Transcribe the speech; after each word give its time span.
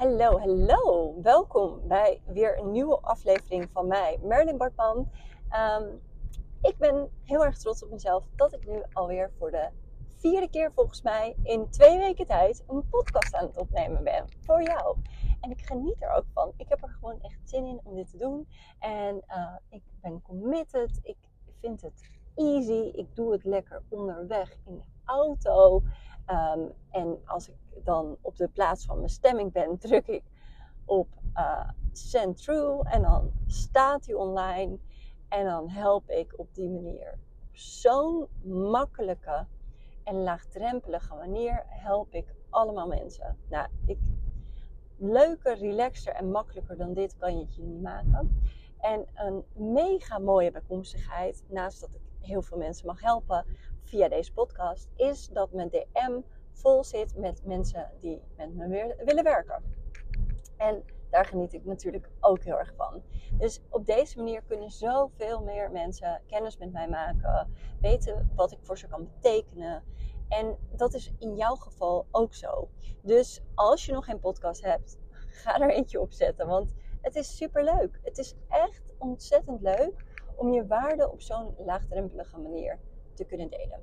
Hallo, 0.00 0.38
hallo. 0.38 1.14
Welkom 1.22 1.80
bij 1.88 2.20
weer 2.26 2.58
een 2.58 2.70
nieuwe 2.70 3.00
aflevering 3.00 3.70
van 3.72 3.86
mij, 3.86 4.18
Merlin 4.22 4.56
Bartman. 4.56 5.08
Ehm, 5.48 5.84
ik 6.62 6.78
ben 6.78 7.10
heel 7.24 7.44
erg 7.44 7.58
trots 7.58 7.84
op 7.84 7.90
mezelf 7.90 8.24
dat 8.36 8.52
ik 8.52 8.66
nu 8.66 8.82
alweer 8.92 9.30
voor 9.38 9.50
de 9.50 9.68
vierde 10.16 10.48
keer 10.50 10.72
volgens 10.72 11.02
mij 11.02 11.36
in 11.42 11.70
twee 11.70 11.98
weken 11.98 12.26
tijd 12.26 12.64
een 12.68 12.88
podcast 12.88 13.34
aan 13.34 13.46
het 13.46 13.56
opnemen 13.56 14.04
ben 14.04 14.24
voor 14.40 14.62
jou. 14.62 14.96
En 15.40 15.50
ik 15.50 15.60
geniet 15.60 16.02
er 16.02 16.10
ook 16.10 16.26
van. 16.32 16.52
Ik 16.56 16.68
heb 16.68 16.82
er 16.82 16.96
gewoon 17.00 17.20
echt 17.22 17.40
zin 17.44 17.66
in 17.66 17.80
om 17.84 17.94
dit 17.94 18.10
te 18.10 18.16
doen. 18.16 18.48
En 18.78 19.22
uh, 19.28 19.54
ik 19.68 19.82
ben 20.00 20.22
committed. 20.22 21.00
Ik 21.02 21.18
vind 21.60 21.80
het 21.80 22.10
easy. 22.34 22.90
Ik 22.92 23.16
doe 23.16 23.32
het 23.32 23.44
lekker 23.44 23.82
onderweg 23.88 24.56
in 24.66 24.76
de 24.76 24.84
auto. 25.04 25.82
Um, 26.30 26.72
en 26.90 27.20
als 27.24 27.48
ik 27.48 27.56
dan 27.84 28.16
op 28.20 28.36
de 28.36 28.48
plaats 28.48 28.84
van 28.84 28.96
mijn 28.96 29.08
stemming 29.08 29.52
ben, 29.52 29.78
druk 29.88 30.06
ik 30.06 30.22
op 30.84 31.08
uh, 31.36 31.68
send 31.92 32.42
through 32.42 32.94
en 32.94 33.02
dan 33.02 33.32
staat 33.46 34.06
hij 34.06 34.14
online 34.14 34.78
en 35.28 35.44
dan 35.44 35.68
help 35.68 36.10
ik 36.10 36.38
op 36.38 36.54
die 36.54 36.68
manier. 36.68 37.18
Zo'n 37.52 38.28
makkelijke 38.42 39.46
en 40.04 40.22
laagdrempelige 40.22 41.14
manier 41.14 41.64
help 41.66 42.14
ik 42.14 42.34
allemaal 42.50 42.86
mensen. 42.86 43.38
Nou, 43.48 43.68
ik, 43.86 43.98
leuker, 44.96 45.58
relaxer 45.58 46.12
en 46.12 46.30
makkelijker 46.30 46.76
dan 46.76 46.94
dit 46.94 47.16
kan 47.16 47.38
je 47.38 47.44
het 47.44 47.54
je 47.54 47.62
niet 47.62 47.82
maken. 47.82 48.42
En 48.78 49.06
een 49.14 49.44
mega 49.52 50.18
mooie 50.18 50.50
bijkomstigheid, 50.50 51.44
naast 51.48 51.80
dat 51.80 51.94
ik 51.94 52.00
heel 52.20 52.42
veel 52.42 52.58
mensen 52.58 52.86
mag 52.86 53.00
helpen 53.00 53.44
via 53.82 54.08
deze 54.08 54.32
podcast, 54.32 54.88
is 54.96 55.28
dat 55.28 55.52
mijn 55.52 55.68
DM 55.68 56.20
vol 56.60 56.84
zit 56.84 57.16
met 57.16 57.44
mensen 57.44 57.90
die 58.00 58.22
met 58.36 58.54
me 58.54 58.94
willen 59.04 59.24
werken. 59.24 59.62
En 60.56 60.84
daar 61.10 61.24
geniet 61.24 61.52
ik 61.52 61.64
natuurlijk 61.64 62.10
ook 62.20 62.42
heel 62.42 62.58
erg 62.58 62.72
van. 62.76 63.02
Dus 63.38 63.60
op 63.68 63.86
deze 63.86 64.16
manier 64.16 64.42
kunnen 64.42 64.70
zoveel 64.70 65.42
meer 65.42 65.70
mensen 65.70 66.22
kennis 66.26 66.58
met 66.58 66.72
mij 66.72 66.88
maken, 66.88 67.52
weten 67.80 68.30
wat 68.34 68.52
ik 68.52 68.58
voor 68.62 68.78
ze 68.78 68.88
kan 68.88 69.08
betekenen. 69.14 69.84
En 70.28 70.56
dat 70.76 70.94
is 70.94 71.12
in 71.18 71.36
jouw 71.36 71.54
geval 71.54 72.06
ook 72.10 72.34
zo. 72.34 72.68
Dus 73.02 73.42
als 73.54 73.86
je 73.86 73.92
nog 73.92 74.04
geen 74.04 74.20
podcast 74.20 74.62
hebt, 74.62 74.98
ga 75.10 75.60
er 75.60 75.70
eentje 75.70 76.00
opzetten. 76.00 76.46
Want 76.46 76.74
het 77.00 77.16
is 77.16 77.36
super 77.36 77.64
leuk. 77.64 78.00
Het 78.02 78.18
is 78.18 78.34
echt 78.48 78.94
ontzettend 78.98 79.60
leuk 79.60 80.04
om 80.36 80.52
je 80.52 80.66
waarde 80.66 81.10
op 81.10 81.20
zo'n 81.20 81.54
laagdrempelige 81.58 82.38
manier 82.38 82.78
te 83.14 83.24
kunnen 83.24 83.50
delen. 83.50 83.82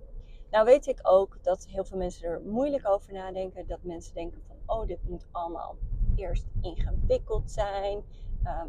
Nou 0.52 0.66
weet 0.66 0.88
ik 0.88 1.00
ook 1.02 1.38
dat 1.44 1.66
heel 1.66 1.86
veel 1.86 1.98
mensen 1.98 2.28
er 2.28 2.42
moeilijk 2.42 2.88
over 2.88 3.14
nadenken. 3.14 3.68
Dat 3.68 3.84
mensen 3.84 4.14
denken 4.14 4.42
van, 4.48 4.56
oh, 4.66 4.88
dit 4.88 5.10
moet 5.10 5.28
allemaal 5.32 5.78
eerst 6.16 6.46
ingewikkeld 6.62 7.52
zijn. 7.52 8.04
Ehm, 8.44 8.68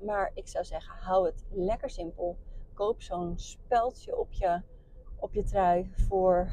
maar 0.00 0.30
ik 0.34 0.48
zou 0.48 0.64
zeggen, 0.64 0.94
hou 0.94 1.26
het 1.26 1.44
lekker 1.50 1.90
simpel. 1.90 2.36
Koop 2.74 3.02
zo'n 3.02 3.38
speldje 3.38 4.16
op 4.16 4.32
je, 4.32 4.62
op 5.16 5.34
je 5.34 5.42
trui 5.42 5.92
voor 5.94 6.48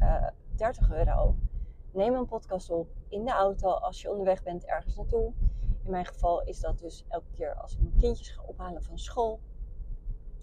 uh, 0.00 0.14
eh, 0.14 0.32
30 0.56 0.90
euro. 0.90 1.36
Neem 1.92 2.14
een 2.14 2.26
podcast 2.26 2.70
op 2.70 2.88
in 3.08 3.24
de 3.24 3.30
auto 3.30 3.68
als 3.68 4.02
je 4.02 4.10
onderweg 4.10 4.42
bent 4.42 4.64
ergens 4.64 4.96
naartoe. 4.96 5.32
In 5.84 5.90
mijn 5.90 6.06
geval 6.06 6.42
is 6.42 6.60
dat 6.60 6.78
dus 6.78 7.04
elke 7.08 7.30
keer 7.36 7.54
als 7.54 7.72
ik 7.72 7.80
mijn 7.80 7.96
kindjes 7.96 8.30
ga 8.30 8.42
ophalen 8.42 8.82
van 8.82 8.98
school. 8.98 9.40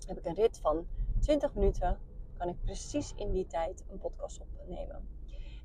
Heb 0.07 0.17
ik 0.17 0.25
een 0.25 0.33
rit 0.33 0.59
van 0.59 0.87
20 1.19 1.53
minuten 1.53 1.99
kan 2.37 2.49
ik 2.49 2.61
precies 2.61 3.13
in 3.15 3.31
die 3.31 3.47
tijd 3.47 3.83
een 3.89 3.99
podcast 3.99 4.39
opnemen. 4.39 5.07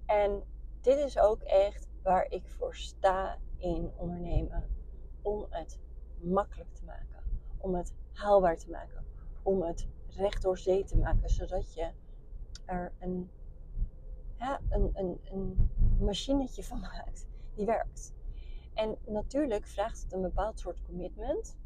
En 0.07 0.43
dit 0.81 0.99
is 0.99 1.19
ook 1.19 1.43
echt 1.43 1.89
waar 2.03 2.27
ik 2.31 2.49
voor 2.49 2.75
sta 2.75 3.39
in 3.57 3.91
ondernemen. 3.97 4.65
Om 5.23 5.47
het 5.51 5.79
makkelijk 6.21 6.75
te 6.75 6.85
maken. 6.85 7.23
Om 7.59 7.75
het 7.75 7.95
haalbaar 8.13 8.57
te 8.57 8.71
maken. 8.71 9.05
Om 9.43 9.63
het 9.63 9.89
recht 10.09 10.43
door 10.43 10.59
zee 10.59 10.85
te 10.85 10.97
maken. 10.99 11.31
Zodat 11.31 11.75
je 11.75 11.91
er 12.65 12.93
een, 12.99 13.31
een, 14.69 14.91
een, 14.95 15.21
een 15.25 15.71
machinetje 15.99 16.65
van 16.65 16.81
maakt 16.91 17.27
die 17.55 17.67
werkt. 17.67 18.13
En 18.75 18.97
natuurlijk 19.07 19.67
vraagt 19.67 20.03
het 20.03 20.13
een 20.13 20.23
bepaald 20.23 20.59
soort 20.59 20.83
commitment. 20.83 21.57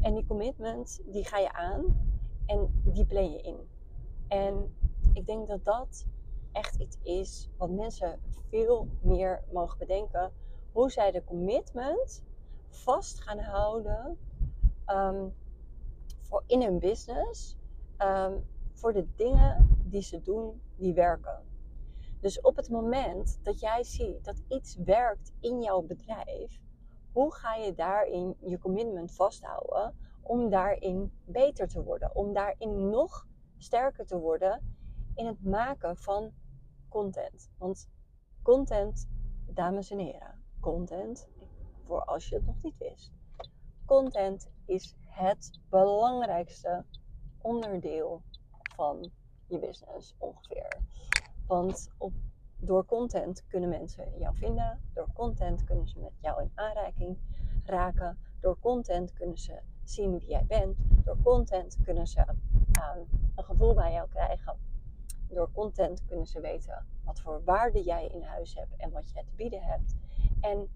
En 0.00 0.14
die 0.14 0.26
commitment 0.26 1.00
die 1.06 1.24
ga 1.24 1.38
je 1.38 1.52
aan 1.52 2.10
en 2.46 2.82
die 2.84 3.06
plan 3.06 3.32
je 3.32 3.40
in. 3.40 3.56
En 4.32 4.74
ik 5.12 5.26
denk 5.26 5.48
dat 5.48 5.64
dat 5.64 6.06
echt 6.52 6.74
iets 6.74 6.98
is 7.02 7.50
wat 7.56 7.70
mensen 7.70 8.20
veel 8.48 8.88
meer 9.00 9.42
mogen 9.52 9.78
bedenken. 9.78 10.32
Hoe 10.72 10.90
zij 10.90 11.10
de 11.10 11.24
commitment 11.24 12.24
vast 12.68 13.20
gaan 13.20 13.38
houden 13.38 14.18
ehm, 14.84 15.28
voor 16.20 16.42
in 16.46 16.62
hun 16.62 16.78
business. 16.78 17.56
Um, 17.98 18.44
voor 18.72 18.92
de 18.92 19.06
dingen 19.16 19.78
die 19.84 20.02
ze 20.02 20.22
doen 20.22 20.60
die 20.76 20.94
werken. 20.94 21.42
Dus 22.20 22.40
op 22.40 22.56
het 22.56 22.70
moment 22.70 23.38
dat 23.42 23.60
jij 23.60 23.84
ziet 23.84 24.24
dat 24.24 24.42
iets 24.48 24.76
werkt 24.76 25.32
in 25.40 25.62
jouw 25.62 25.82
bedrijf, 25.82 26.60
hoe 27.12 27.34
ga 27.34 27.54
je 27.54 27.74
daarin 27.74 28.36
je 28.40 28.58
commitment 28.58 29.12
vasthouden 29.12 29.96
om 30.22 30.50
daarin 30.50 31.12
beter 31.24 31.68
te 31.68 31.82
worden? 31.82 32.14
Om 32.14 32.32
daarin 32.32 32.90
nog 32.90 33.26
sterker 33.62 34.06
te 34.06 34.18
worden 34.18 34.76
in 35.14 35.26
het 35.26 35.44
maken 35.44 35.96
van 35.96 36.32
content. 36.88 37.50
Want 37.58 37.88
content, 38.42 39.08
dames 39.46 39.90
en 39.90 39.98
heren, 39.98 40.44
content, 40.60 41.28
voor 41.84 42.04
als 42.04 42.28
je 42.28 42.34
het 42.34 42.46
nog 42.46 42.62
niet 42.62 42.78
wist, 42.78 43.12
content 43.84 44.50
is 44.66 44.96
het 45.06 45.60
belangrijkste 45.68 46.84
onderdeel 47.38 48.22
van 48.74 49.10
je 49.46 49.58
business 49.58 50.14
ongeveer. 50.18 50.80
Want 51.46 51.90
op, 51.98 52.12
door 52.56 52.84
content 52.84 53.46
kunnen 53.46 53.68
mensen 53.68 54.18
jou 54.18 54.36
vinden, 54.36 54.80
door 54.94 55.08
content 55.12 55.64
kunnen 55.64 55.88
ze 55.88 55.98
met 55.98 56.12
jou 56.20 56.42
in 56.42 56.50
aanraking 56.54 57.18
raken, 57.64 58.18
door 58.40 58.58
content 58.58 59.12
kunnen 59.12 59.38
ze 59.38 59.60
zien 59.84 60.18
wie 60.18 60.28
jij 60.28 60.44
bent, 60.46 60.76
door 61.04 61.16
content 61.22 61.76
kunnen 61.84 62.06
ze 62.06 62.24
een 63.34 63.44
gevoel 63.44 63.74
bij 63.74 63.92
jou 63.92 64.08
krijgen. 64.08 64.58
Door 65.28 65.52
content 65.52 66.04
kunnen 66.04 66.26
ze 66.26 66.40
weten 66.40 66.86
wat 67.04 67.20
voor 67.20 67.44
waarde 67.44 67.82
jij 67.82 68.06
in 68.06 68.22
huis 68.22 68.54
hebt 68.54 68.76
en 68.76 68.90
wat 68.90 69.10
jij 69.10 69.22
te 69.22 69.32
bieden 69.36 69.62
hebt. 69.62 69.94
En 70.40 70.68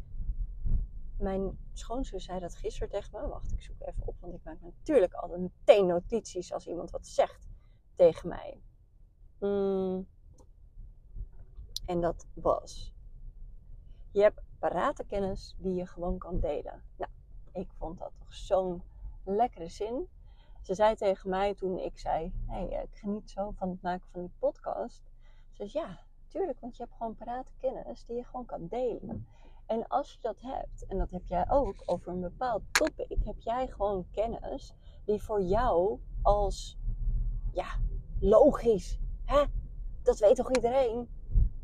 mijn 1.19 1.59
schoonzus 1.73 2.25
zei 2.25 2.41
dat 2.41 2.55
gisteren 2.55 2.89
tegen 2.89 3.21
me. 3.21 3.29
Wacht, 3.29 3.53
ik 3.53 3.63
zoek 3.63 3.81
even 3.81 4.07
op, 4.07 4.17
want 4.21 4.35
ik 4.35 4.45
maak 4.45 4.61
natuurlijk 4.61 5.13
altijd 5.13 5.41
meteen 5.41 5.87
notities 5.87 6.53
als 6.53 6.67
iemand 6.67 6.91
wat 6.91 7.07
zegt 7.07 7.49
tegen 7.97 8.29
mij. 8.29 8.61
Mm. 9.39 10.07
En 11.87 12.01
dat 12.01 12.27
was: 12.35 12.93
Je 14.11 14.21
hebt 14.23 14.41
parate 14.59 15.05
kennis 15.05 15.57
die 15.59 15.75
je 15.75 15.87
gewoon 15.87 16.19
kan 16.19 16.41
delen. 16.41 16.83
Nou, 16.97 17.11
ik 17.53 17.71
vond 17.79 17.99
dat 17.99 18.13
toch 18.19 18.35
zo'n 18.35 18.83
lekkere 19.25 19.69
zin. 19.69 20.09
Ze 20.67 20.75
zei 20.75 20.95
tegen 20.95 21.31
mij 21.31 21.55
toen 21.55 21.79
ik 21.79 21.99
zei: 21.99 22.33
hey, 22.47 22.67
ik 22.67 22.99
geniet 22.99 23.31
zo 23.31 23.51
van 23.57 23.69
het 23.69 23.83
maken 23.83 24.09
van 24.13 24.21
die 24.21 24.33
podcast. 24.39 25.03
Ze 25.53 25.67
zei: 25.67 25.85
Ja, 25.85 26.01
tuurlijk, 26.29 26.61
want 26.61 26.77
je 26.77 26.83
hebt 26.83 26.95
gewoon 26.97 27.15
parate 27.15 27.51
kennis 27.59 28.05
die 28.05 28.17
je 28.17 28.25
gewoon 28.25 28.45
kan 28.45 28.67
delen. 28.69 29.27
En 29.67 29.87
als 29.89 30.13
je 30.13 30.19
dat 30.21 30.41
hebt, 30.41 30.87
en 30.87 30.99
dat 30.99 31.11
heb 31.11 31.27
jij 31.27 31.51
ook 31.51 31.83
over 31.85 32.13
een 32.13 32.21
bepaald 32.21 32.63
topic, 32.73 33.17
heb 33.25 33.41
jij 33.41 33.69
gewoon 33.69 34.07
kennis 34.11 34.75
die 35.05 35.23
voor 35.23 35.43
jou 35.43 36.01
als 36.23 36.79
ja, 37.53 37.67
logisch, 38.21 38.99
hè? 39.25 39.45
Dat 40.03 40.19
weet 40.19 40.37
toch 40.37 40.53
iedereen? 40.53 41.09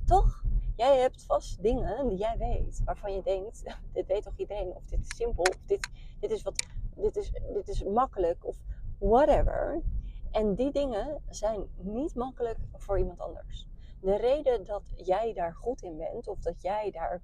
Toch? 0.04 0.42
Jij 0.76 0.98
hebt 0.98 1.22
vast 1.22 1.62
dingen 1.62 2.08
die 2.08 2.18
jij 2.18 2.38
weet, 2.38 2.82
waarvan 2.84 3.14
je 3.14 3.22
denkt, 3.22 3.62
dit 3.92 4.06
weet 4.06 4.22
toch 4.22 4.36
iedereen? 4.36 4.68
Of 4.68 4.84
dit 4.84 5.00
is 5.00 5.16
simpel, 5.16 5.42
of 5.44 5.58
dit, 5.66 5.88
dit, 6.20 6.30
is, 6.30 6.42
wat, 6.42 6.66
dit, 6.96 7.16
is, 7.16 7.32
dit 7.52 7.68
is 7.68 7.82
makkelijk, 7.84 8.46
of 8.46 8.56
whatever. 9.02 9.82
En 10.30 10.54
die 10.54 10.72
dingen 10.72 11.22
zijn 11.28 11.66
niet 11.76 12.14
makkelijk 12.14 12.58
voor 12.72 12.98
iemand 12.98 13.20
anders. 13.20 13.68
De 14.00 14.16
reden 14.16 14.64
dat 14.64 14.82
jij 14.96 15.32
daar 15.32 15.54
goed 15.54 15.82
in 15.82 15.96
bent, 15.96 16.28
of 16.28 16.38
dat 16.38 16.62
jij 16.62 16.90
daar, 16.90 17.22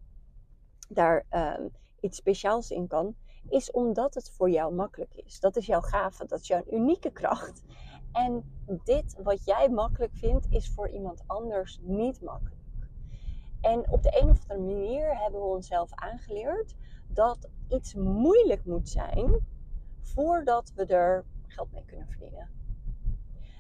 daar 0.89 1.27
um, 1.31 1.71
iets 2.01 2.17
speciaals 2.17 2.71
in 2.71 2.87
kan, 2.87 3.17
is 3.49 3.71
omdat 3.71 4.15
het 4.15 4.31
voor 4.31 4.51
jou 4.51 4.75
makkelijk 4.75 5.15
is. 5.15 5.41
Dat 5.41 5.57
is 5.57 5.67
jouw 5.67 5.81
gave, 5.81 6.27
dat 6.27 6.41
is 6.41 6.47
jouw 6.47 6.65
unieke 6.71 7.11
kracht. 7.11 7.65
En 8.13 8.53
dit 8.85 9.17
wat 9.23 9.45
jij 9.45 9.69
makkelijk 9.69 10.15
vindt, 10.15 10.47
is 10.51 10.69
voor 10.69 10.89
iemand 10.89 11.23
anders 11.27 11.79
niet 11.83 12.23
makkelijk. 12.23 12.57
En 13.61 13.91
op 13.91 14.03
de 14.03 14.21
een 14.21 14.29
of 14.29 14.45
andere 14.49 14.79
manier 14.79 15.19
hebben 15.19 15.41
we 15.41 15.47
onszelf 15.47 15.91
aangeleerd 15.95 16.75
dat 17.09 17.49
iets 17.69 17.95
moeilijk 17.95 18.65
moet 18.65 18.89
zijn 18.89 19.47
voordat 20.01 20.73
we 20.75 20.85
er 20.85 21.25
mee 21.73 21.85
kunnen 21.85 22.09
verdienen. 22.09 22.51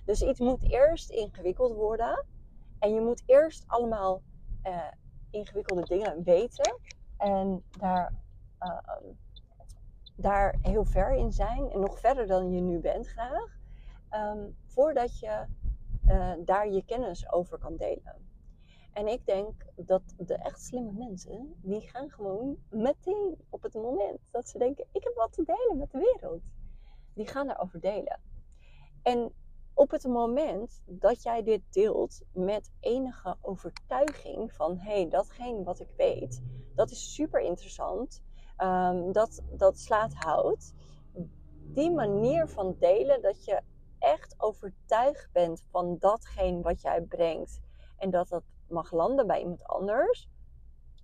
Dus 0.05 0.23
iets 0.23 0.41
moet 0.41 0.63
eerst 0.63 1.11
ingewikkeld 1.11 1.75
worden. 1.75 2.25
En 2.79 2.95
je 2.95 3.01
moet 3.01 3.23
eerst 3.27 3.65
allemaal 3.67 4.23
uh, 4.67 4.83
ingewikkelde 5.31 5.83
dingen 5.83 6.23
weten. 6.23 6.81
En 7.17 7.65
daar 7.79 8.13
ehm, 8.59 9.05
daar 10.17 10.57
heel 10.63 10.85
ver 10.85 11.13
in 11.15 11.33
zijn. 11.33 11.71
En 11.71 11.81
nog 11.81 12.01
verder 12.01 12.27
dan 12.27 12.53
je 12.53 12.61
nu 12.61 12.79
bent 12.79 13.09
graag. 13.09 13.59
Ehm, 14.09 14.49
voordat 14.65 15.19
je 15.19 15.45
uh, 16.07 16.33
daar 16.45 16.69
je 16.69 16.85
kennis 16.85 17.33
over 17.33 17.59
kan 17.59 17.77
delen. 17.77 18.27
En 18.93 19.07
ik 19.07 19.27
denk 19.27 19.67
dat 19.77 20.03
de 20.17 20.35
echt 20.35 20.63
slimme 20.63 20.93
mensen, 20.93 21.55
die 21.63 21.81
gaan 21.81 22.11
gewoon 22.11 22.57
meteen 22.71 23.37
op 23.49 23.63
het 23.63 23.75
moment 23.75 24.19
dat 24.31 24.49
ze 24.49 24.59
denken, 24.59 24.87
ik 24.93 25.05
heb 25.05 25.15
wat 25.15 25.33
te 25.33 25.45
delen 25.45 25.79
met 25.79 25.91
de 25.91 25.99
wereld. 25.99 26.43
Die 27.19 27.27
gaan 27.27 27.47
daarover 27.47 27.81
delen. 27.81 28.21
En 29.03 29.33
op 29.75 29.91
het 29.91 30.07
moment 30.07 30.83
dat 30.85 31.23
jij 31.23 31.43
dit 31.43 31.63
deelt 31.71 32.23
met 32.33 32.71
enige 32.81 33.37
overtuiging 33.41 34.53
van 34.53 34.79
hé, 34.79 34.93
hey, 34.93 35.09
datgene 35.09 35.63
wat 35.63 35.81
ik 35.81 35.89
weet, 35.97 36.43
dat 36.75 36.91
is 36.91 37.15
super 37.15 37.41
interessant, 37.41 38.23
um, 38.59 39.13
dat, 39.13 39.43
dat 39.51 39.79
slaat 39.79 40.15
hout. 40.15 40.73
Die 41.63 41.91
manier 41.91 42.49
van 42.49 42.77
delen, 42.79 43.23
dat 43.23 43.45
je 43.45 43.61
echt 43.99 44.35
overtuigd 44.37 45.33
bent 45.33 45.63
van 45.71 45.97
datgene 45.99 46.63
wat 46.63 46.81
jij 46.81 47.03
brengt 47.03 47.61
en 47.97 48.11
dat 48.11 48.29
dat 48.29 48.45
mag 48.69 48.93
landen 48.93 49.27
bij 49.27 49.41
iemand 49.41 49.65
anders, 49.65 50.29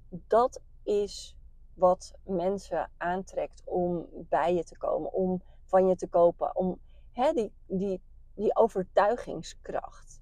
dat 0.08 0.60
is 0.82 1.36
wat 1.74 2.14
mensen 2.24 2.90
aantrekt 2.96 3.62
om 3.64 4.06
bij 4.12 4.54
je 4.54 4.64
te 4.64 4.78
komen, 4.78 5.12
om 5.12 5.42
van 5.74 5.88
je 5.88 5.96
te 5.96 6.08
kopen, 6.08 6.56
om 6.56 6.80
hè, 7.12 7.32
die, 7.32 7.52
die, 7.66 8.02
die 8.34 8.56
overtuigingskracht. 8.56 10.20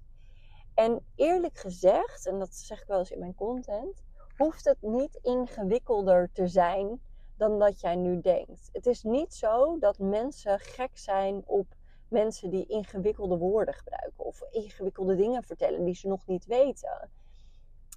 En 0.73 1.05
eerlijk 1.15 1.57
gezegd, 1.57 2.25
en 2.25 2.39
dat 2.39 2.55
zeg 2.55 2.81
ik 2.81 2.87
wel 2.87 2.99
eens 2.99 3.11
in 3.11 3.19
mijn 3.19 3.35
content, 3.35 4.03
hoeft 4.37 4.65
het 4.65 4.81
niet 4.81 5.19
ingewikkelder 5.21 6.29
te 6.31 6.47
zijn 6.47 7.01
dan 7.37 7.59
dat 7.59 7.79
jij 7.79 7.95
nu 7.95 8.21
denkt. 8.21 8.69
Het 8.71 8.85
is 8.85 9.03
niet 9.03 9.33
zo 9.33 9.79
dat 9.79 9.99
mensen 9.99 10.59
gek 10.59 10.97
zijn 10.97 11.43
op 11.45 11.75
mensen 12.07 12.49
die 12.49 12.65
ingewikkelde 12.65 13.37
woorden 13.37 13.73
gebruiken 13.73 14.25
of 14.25 14.41
ingewikkelde 14.51 15.15
dingen 15.15 15.43
vertellen 15.43 15.83
die 15.83 15.95
ze 15.95 16.07
nog 16.07 16.27
niet 16.27 16.45
weten. 16.45 17.09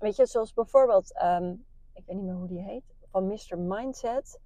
Weet 0.00 0.16
je, 0.16 0.26
zoals 0.26 0.52
bijvoorbeeld, 0.52 1.14
ehm, 1.14 1.50
ik 1.92 2.06
weet 2.06 2.16
niet 2.16 2.24
meer 2.24 2.34
hoe 2.34 2.48
die 2.48 2.62
heet, 2.62 2.94
van 3.10 3.26
Mr. 3.26 3.58
Mindset. 3.58 4.40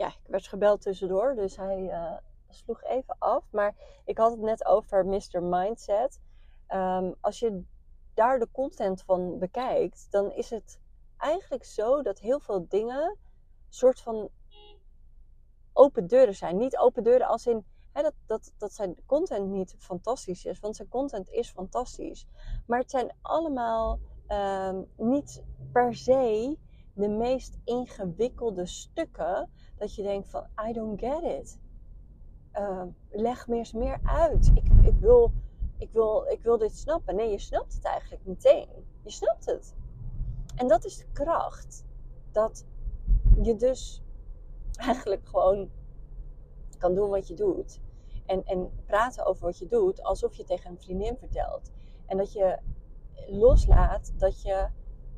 Ja, 0.00 0.06
ik 0.06 0.26
werd 0.26 0.46
gebeld 0.46 0.80
tussendoor, 0.80 1.34
dus 1.34 1.56
hij 1.56 1.80
uh, 1.82 2.16
sloeg 2.48 2.82
even 2.84 3.16
af. 3.18 3.44
Maar 3.50 3.74
ik 4.04 4.18
had 4.18 4.30
het 4.30 4.40
net 4.40 4.66
over 4.66 5.06
Mr. 5.06 5.42
Mindset. 5.42 6.20
Um, 6.68 7.14
als 7.20 7.38
je 7.38 7.62
daar 8.14 8.38
de 8.38 8.48
content 8.52 9.02
van 9.02 9.38
bekijkt, 9.38 10.06
dan 10.10 10.32
is 10.32 10.50
het 10.50 10.80
eigenlijk 11.16 11.64
zo 11.64 12.02
dat 12.02 12.18
heel 12.18 12.40
veel 12.40 12.68
dingen 12.68 13.16
soort 13.68 14.00
van 14.00 14.28
open 15.72 16.06
deuren 16.06 16.34
zijn. 16.34 16.56
Niet 16.56 16.78
open 16.78 17.02
deuren 17.02 17.26
als 17.26 17.46
in 17.46 17.64
hè, 17.92 18.02
dat, 18.02 18.14
dat, 18.26 18.52
dat 18.58 18.72
zijn 18.72 18.96
content 19.06 19.48
niet 19.48 19.74
fantastisch 19.78 20.44
is, 20.44 20.60
want 20.60 20.76
zijn 20.76 20.88
content 20.88 21.30
is 21.30 21.50
fantastisch. 21.50 22.26
Maar 22.66 22.78
het 22.78 22.90
zijn 22.90 23.12
allemaal 23.22 23.98
um, 24.28 24.86
niet 24.96 25.42
per 25.72 25.94
se 25.94 26.58
de 26.94 27.08
meest 27.08 27.58
ingewikkelde 27.64 28.66
stukken 28.66 29.50
dat 29.80 29.94
je 29.94 30.02
denkt 30.02 30.28
van 30.28 30.46
I 30.68 30.72
don't 30.72 31.00
get 31.00 31.22
it. 31.22 31.58
Uh, 32.54 32.82
leg 33.10 33.48
me 33.48 33.56
eens 33.56 33.72
meer 33.72 34.00
uit. 34.04 34.50
Ik, 34.54 34.68
ik, 34.82 34.94
wil, 35.00 35.32
ik, 35.78 35.90
wil, 35.92 36.26
ik 36.28 36.42
wil 36.42 36.58
dit 36.58 36.76
snappen. 36.76 37.16
Nee, 37.16 37.30
je 37.30 37.38
snapt 37.38 37.74
het 37.74 37.84
eigenlijk 37.84 38.26
meteen. 38.26 38.68
Je 39.02 39.10
snapt 39.10 39.46
het. 39.46 39.74
En 40.56 40.68
dat 40.68 40.84
is 40.84 40.96
de 40.96 41.06
kracht. 41.12 41.84
Dat 42.32 42.64
je 43.42 43.56
dus 43.56 44.02
eigenlijk 44.76 45.28
gewoon 45.28 45.70
kan 46.78 46.94
doen 46.94 47.10
wat 47.10 47.28
je 47.28 47.34
doet. 47.34 47.80
En, 48.26 48.44
en 48.44 48.70
praten 48.86 49.26
over 49.26 49.44
wat 49.44 49.58
je 49.58 49.66
doet 49.66 50.02
alsof 50.02 50.34
je 50.34 50.44
tegen 50.44 50.70
een 50.70 50.80
vriendin 50.80 51.16
vertelt. 51.16 51.72
En 52.06 52.16
dat 52.16 52.32
je 52.32 52.58
loslaat 53.28 54.12
dat 54.16 54.42
je 54.42 54.68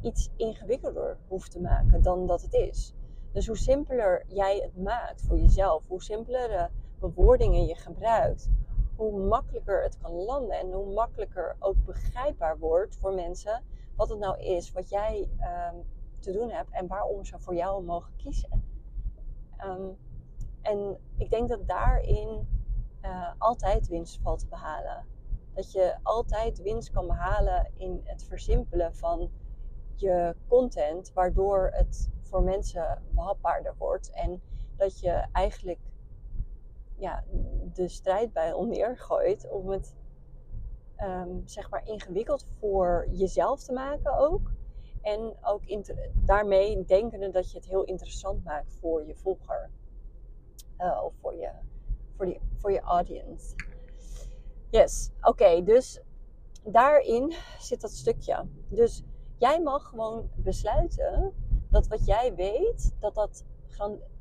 iets 0.00 0.30
ingewikkelder 0.36 1.18
hoeft 1.28 1.50
te 1.50 1.60
maken 1.60 2.02
dan 2.02 2.26
dat 2.26 2.42
het 2.42 2.52
is. 2.52 2.94
Dus 3.32 3.46
hoe 3.46 3.56
simpeler 3.56 4.24
jij 4.26 4.58
het 4.58 4.76
maakt 4.82 5.22
voor 5.22 5.38
jezelf, 5.38 5.88
hoe 5.88 6.02
simpelere 6.02 6.70
bewoordingen 6.98 7.66
je 7.66 7.74
gebruikt, 7.74 8.50
hoe 8.96 9.20
makkelijker 9.26 9.82
het 9.82 9.98
kan 9.98 10.12
landen 10.12 10.58
en 10.58 10.72
hoe 10.72 10.92
makkelijker 10.92 11.56
ook 11.58 11.84
begrijpbaar 11.84 12.58
wordt 12.58 12.96
voor 12.96 13.14
mensen 13.14 13.62
wat 13.96 14.08
het 14.08 14.18
nou 14.18 14.40
is 14.40 14.72
wat 14.72 14.88
jij 14.88 15.28
um, 15.72 15.84
te 16.18 16.32
doen 16.32 16.50
hebt 16.50 16.70
en 16.70 16.86
waarom 16.86 17.24
ze 17.24 17.38
voor 17.38 17.54
jou 17.54 17.84
mogen 17.84 18.12
kiezen. 18.16 18.64
Um, 19.64 19.96
en 20.62 20.98
ik 21.16 21.30
denk 21.30 21.48
dat 21.48 21.68
daarin 21.68 22.48
uh, 23.02 23.32
altijd 23.38 23.88
winst 23.88 24.20
valt 24.22 24.38
te 24.38 24.46
behalen. 24.46 25.04
Dat 25.54 25.72
je 25.72 25.96
altijd 26.02 26.62
winst 26.62 26.90
kan 26.90 27.06
behalen 27.06 27.70
in 27.76 28.00
het 28.04 28.24
versimpelen 28.24 28.94
van 28.94 29.30
je 29.94 30.36
content, 30.48 31.12
waardoor 31.12 31.70
het 31.72 32.10
voor 32.32 32.42
mensen 32.42 33.02
behapbaarder 33.10 33.74
wordt. 33.78 34.10
En 34.10 34.42
dat 34.76 35.00
je 35.00 35.26
eigenlijk 35.32 35.78
ja, 36.96 37.24
de 37.72 37.88
strijd 37.88 38.32
bij 38.32 38.54
oneer 38.54 38.98
gooit 38.98 39.50
om 39.50 39.68
het 39.68 39.94
um, 40.98 41.42
zeg 41.44 41.70
maar 41.70 41.88
ingewikkeld 41.88 42.46
voor 42.58 43.06
jezelf 43.10 43.62
te 43.62 43.72
maken 43.72 44.18
ook. 44.18 44.50
En 45.02 45.36
ook 45.42 45.62
daarmee 46.14 46.84
denkende 46.84 47.30
dat 47.30 47.50
je 47.50 47.56
het 47.56 47.66
heel 47.66 47.84
interessant 47.84 48.44
maakt 48.44 48.76
voor 48.80 49.06
je 49.06 49.14
volger. 49.14 49.70
Uh, 50.78 51.00
of 51.04 51.14
voor 51.20 51.34
je, 51.34 51.50
voor, 52.16 52.26
die, 52.26 52.40
voor 52.56 52.72
je 52.72 52.80
audience. 52.80 53.54
Yes, 54.70 55.10
oké. 55.20 55.62
dus 55.62 56.00
daarin 56.64 57.32
zit 57.58 57.80
dat 57.80 57.90
stukje. 57.90 58.46
Dus 58.68 59.02
jij 59.36 59.60
mag 59.62 59.88
gewoon 59.88 60.30
besluiten 60.36 61.34
dat 61.72 61.86
wat 61.86 62.06
jij 62.06 62.34
weet, 62.34 62.94
dat 63.00 63.14
dat 63.14 63.44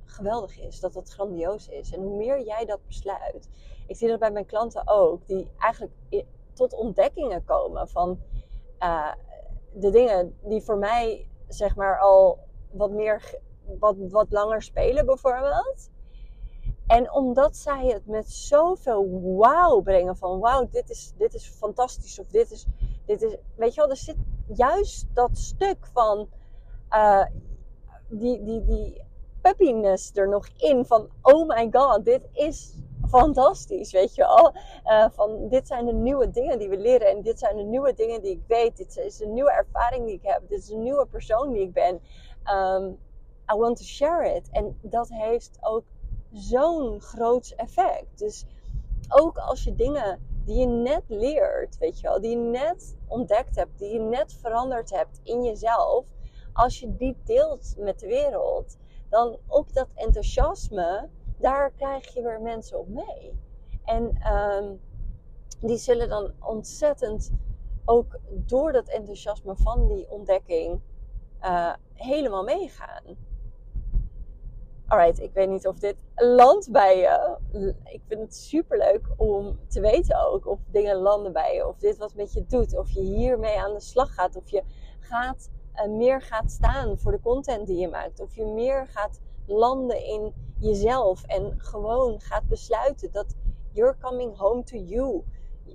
geweldig 0.06 0.60
is. 0.60 0.80
Dat 0.80 0.94
dat 0.94 1.10
grandioos 1.10 1.68
is. 1.68 1.94
En 1.94 2.02
hoe 2.02 2.18
meer 2.18 2.46
jij 2.46 2.66
dat 2.66 2.80
besluit. 2.88 3.50
Ik 3.88 3.96
zie 3.96 4.08
dat 4.08 4.20
bij 4.20 4.32
mijn 4.32 4.46
klanten 4.46 4.82
ook. 4.86 5.28
Die 5.28 5.52
eigenlijk 5.58 5.94
tot 6.54 6.74
ontdekkingen 6.74 7.44
komen 7.44 7.90
van 7.90 8.20
uh, 8.80 9.12
de 9.74 9.90
dingen 9.90 10.38
die 10.44 10.62
voor 10.62 10.78
mij 10.78 11.28
zeg 11.48 11.76
maar 11.76 12.00
al 12.00 12.40
wat 12.72 12.92
meer, 12.92 13.40
wat, 13.80 13.96
wat 14.10 14.32
langer 14.32 14.62
spelen 14.62 15.06
bijvoorbeeld. 15.06 15.90
En 16.88 17.12
omdat 17.12 17.58
zij 17.58 17.86
het 17.86 18.06
met 18.06 18.32
zoveel 18.32 19.22
wauw 19.38 19.82
brengen 19.82 20.18
van 20.18 20.40
wauw, 20.40 20.68
dit 20.72 20.90
is, 20.90 21.14
dit 21.18 21.34
is 21.34 21.48
fantastisch 21.48 22.20
of 22.20 22.28
dit 22.28 22.52
is, 22.52 22.66
dit 23.06 23.22
is, 23.22 23.38
weet 23.56 23.74
je 23.74 23.82
wel, 23.82 23.90
er 23.90 23.98
zit 23.98 24.18
juist 24.54 25.06
dat 25.14 25.38
stuk 25.38 25.88
van 25.94 26.30
uh, 26.94 27.26
die, 28.12 28.44
die, 28.44 28.66
die 28.66 29.02
puppiness 29.42 30.12
er 30.14 30.30
nog 30.30 30.48
in 30.58 30.86
van 30.86 31.10
oh 31.22 31.48
my 31.48 31.70
god, 31.72 32.06
dit 32.06 32.22
is 32.34 32.76
fantastisch, 33.10 33.92
weet 33.92 34.16
je 34.16 34.22
wel. 34.22 34.54
Uh, 34.86 35.06
van 35.12 35.50
dit 35.50 35.68
zijn 35.68 35.86
de 35.86 35.94
nieuwe 35.94 36.30
dingen 36.30 36.60
die 36.60 36.70
we 36.70 36.78
leren 36.78 37.08
en 37.10 37.22
dit 37.22 37.40
zijn 37.40 37.56
de 37.56 37.64
nieuwe 37.64 37.94
dingen 37.94 38.22
die 38.22 38.32
ik 38.32 38.44
weet. 38.48 38.78
Dit 38.78 38.98
is 38.98 39.20
een 39.20 39.34
nieuwe 39.34 39.52
ervaring 39.52 40.06
die 40.06 40.16
ik 40.16 40.24
heb. 40.24 40.42
Dit 40.48 40.60
is 40.60 40.70
een 40.70 40.84
nieuwe 40.84 41.06
persoon 41.06 41.52
die 41.52 41.62
ik 41.62 41.74
ben. 41.74 42.02
Um, 42.54 42.98
I 43.54 43.58
want 43.58 43.78
to 43.78 43.84
share 43.84 44.36
it. 44.36 44.50
En 44.52 44.78
dat 44.82 45.10
heeft 45.10 45.58
ook 45.62 45.84
zo'n 46.32 47.02
groot 47.02 47.54
effect. 47.56 48.20
Dus 48.20 48.46
ook 49.10 49.38
als 49.38 49.64
je 49.64 49.76
dingen 49.76 50.20
die 50.46 50.60
je 50.60 50.66
net 50.66 51.04
leert, 51.08 51.78
weet 51.78 52.00
je 52.00 52.08
wel, 52.08 52.22
die 52.22 52.30
je 52.30 52.38
net 52.38 52.96
ontdekt 53.08 53.56
hebt, 53.56 53.80
die 53.80 53.94
je 53.94 54.00
net 54.00 54.34
veranderd 54.34 54.90
hebt 54.90 55.20
in 55.24 55.44
jezelf, 55.44 56.06
als 56.54 56.80
je 56.80 56.96
die 56.96 57.18
deelt 57.24 57.76
met 57.78 58.00
de 58.00 58.08
wereld, 58.08 58.78
dan 59.10 59.38
op 59.48 59.74
dat 59.74 59.88
enthousiasme 59.96 61.10
daar 61.38 61.72
krijg 61.72 62.14
je 62.14 62.22
weer 62.22 62.42
mensen 62.42 62.80
op 62.80 62.88
mee. 62.88 63.40
En 63.86 64.34
um, 64.34 64.82
die 65.60 65.78
zullen 65.78 66.10
dan 66.10 66.32
ontzettend 66.40 67.32
ook 67.86 68.20
door 68.30 68.72
dat 68.72 68.88
enthousiasme 68.88 69.56
van 69.56 69.88
die 69.88 70.10
ontdekking 70.10 70.82
uh, 71.44 71.74
helemaal 71.94 72.44
meegaan. 72.44 73.04
Alright, 74.88 75.20
ik 75.20 75.34
weet 75.34 75.50
niet 75.50 75.68
of 75.68 75.80
dit 75.80 75.96
landt 76.16 76.72
bij 76.72 76.98
je. 76.98 77.38
Ik 77.84 78.02
vind 78.08 78.22
het 78.22 78.36
super 78.36 78.78
leuk 78.78 79.08
om 79.18 79.60
te 79.68 79.82
weten 79.82 80.28
ook 80.28 80.48
of 80.48 80.60
dingen 80.72 80.96
landen 80.96 81.34
bij 81.34 81.56
je. 81.56 81.68
Of 81.68 81.78
dit 81.78 81.98
wat 81.98 82.14
met 82.14 82.34
je 82.34 82.46
doet. 82.46 82.78
Of 82.78 82.90
je 82.90 83.02
hiermee 83.02 83.60
aan 83.60 83.74
de 83.74 83.80
slag 83.80 84.14
gaat. 84.14 84.36
Of 84.36 84.50
je 84.50 84.64
gaat, 85.00 85.50
meer 85.90 86.22
gaat 86.22 86.52
staan 86.52 87.00
voor 87.00 87.12
de 87.12 87.20
content 87.20 87.68
die 87.68 87.78
je 87.78 87.88
maakt. 87.88 88.20
Of 88.20 88.36
je 88.36 88.46
meer 88.46 88.88
gaat 88.88 89.20
landen 89.46 90.06
in 90.06 90.34
jezelf 90.60 91.24
en 91.24 91.54
gewoon 91.58 92.20
gaat 92.22 92.48
besluiten 92.48 93.12
dat 93.12 93.36
you're 93.72 93.98
coming 94.02 94.38
home 94.38 94.64
to 94.64 94.78
you. 94.78 95.24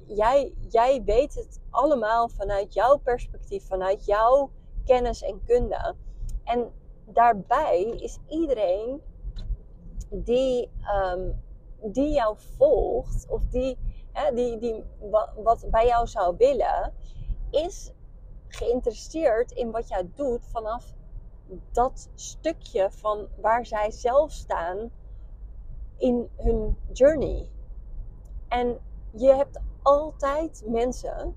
Jij, 0.06 0.54
jij 0.68 1.02
weet 1.04 1.34
het 1.34 1.60
allemaal 1.70 2.28
vanuit 2.28 2.74
jouw 2.74 2.96
perspectief, 2.96 3.66
vanuit 3.66 4.04
jouw 4.04 4.50
kennis 4.84 5.22
en 5.22 5.42
kunde. 5.44 5.94
En 6.44 6.72
daarbij 7.04 7.82
is 7.82 8.18
iedereen 8.28 9.00
die, 10.10 10.70
ehm, 10.80 11.30
die 11.80 12.12
jou 12.12 12.36
volgt 12.56 13.26
of 13.28 13.42
die, 13.46 13.78
hè, 14.12 14.34
die, 14.34 14.58
die 14.58 14.84
wat 15.42 15.66
bij 15.70 15.86
jou 15.86 16.06
zou 16.06 16.34
willen, 16.36 16.92
is 17.50 17.92
geïnteresseerd 18.48 19.50
in 19.50 19.70
wat 19.70 19.88
jij 19.88 20.10
doet 20.14 20.46
vanaf 20.46 20.94
dat 21.72 22.08
stukje 22.14 22.90
van 22.90 23.28
waar 23.40 23.66
zij 23.66 23.90
zelf 23.90 24.32
staan 24.32 24.90
in 25.96 26.30
hun 26.36 26.76
journey. 26.92 27.48
En 28.48 28.78
je 29.10 29.34
hebt 29.34 29.60
altijd 29.82 30.62
mensen 30.66 31.36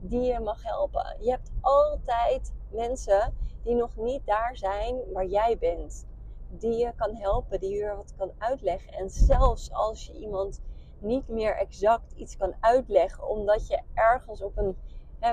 die 0.00 0.22
je 0.22 0.40
mag 0.40 0.62
helpen. 0.62 1.16
Je 1.20 1.30
hebt 1.30 1.50
altijd 1.60 2.52
mensen 2.70 3.34
die 3.62 3.74
nog 3.74 3.96
niet 3.96 4.26
daar 4.26 4.56
zijn 4.56 5.12
waar 5.12 5.26
jij 5.26 5.58
bent. 5.58 6.06
Die 6.50 6.76
je 6.76 6.92
kan 6.96 7.14
helpen, 7.14 7.60
die 7.60 7.74
je 7.76 7.94
wat 7.96 8.14
kan 8.16 8.32
uitleggen. 8.38 8.92
En 8.92 9.10
zelfs 9.10 9.72
als 9.72 10.06
je 10.06 10.12
iemand 10.12 10.60
niet 10.98 11.28
meer 11.28 11.56
exact 11.56 12.12
iets 12.12 12.36
kan 12.36 12.54
uitleggen, 12.60 13.28
omdat 13.28 13.66
je 13.66 13.82
ergens 13.94 14.42
op 14.42 14.56
een, 14.56 14.76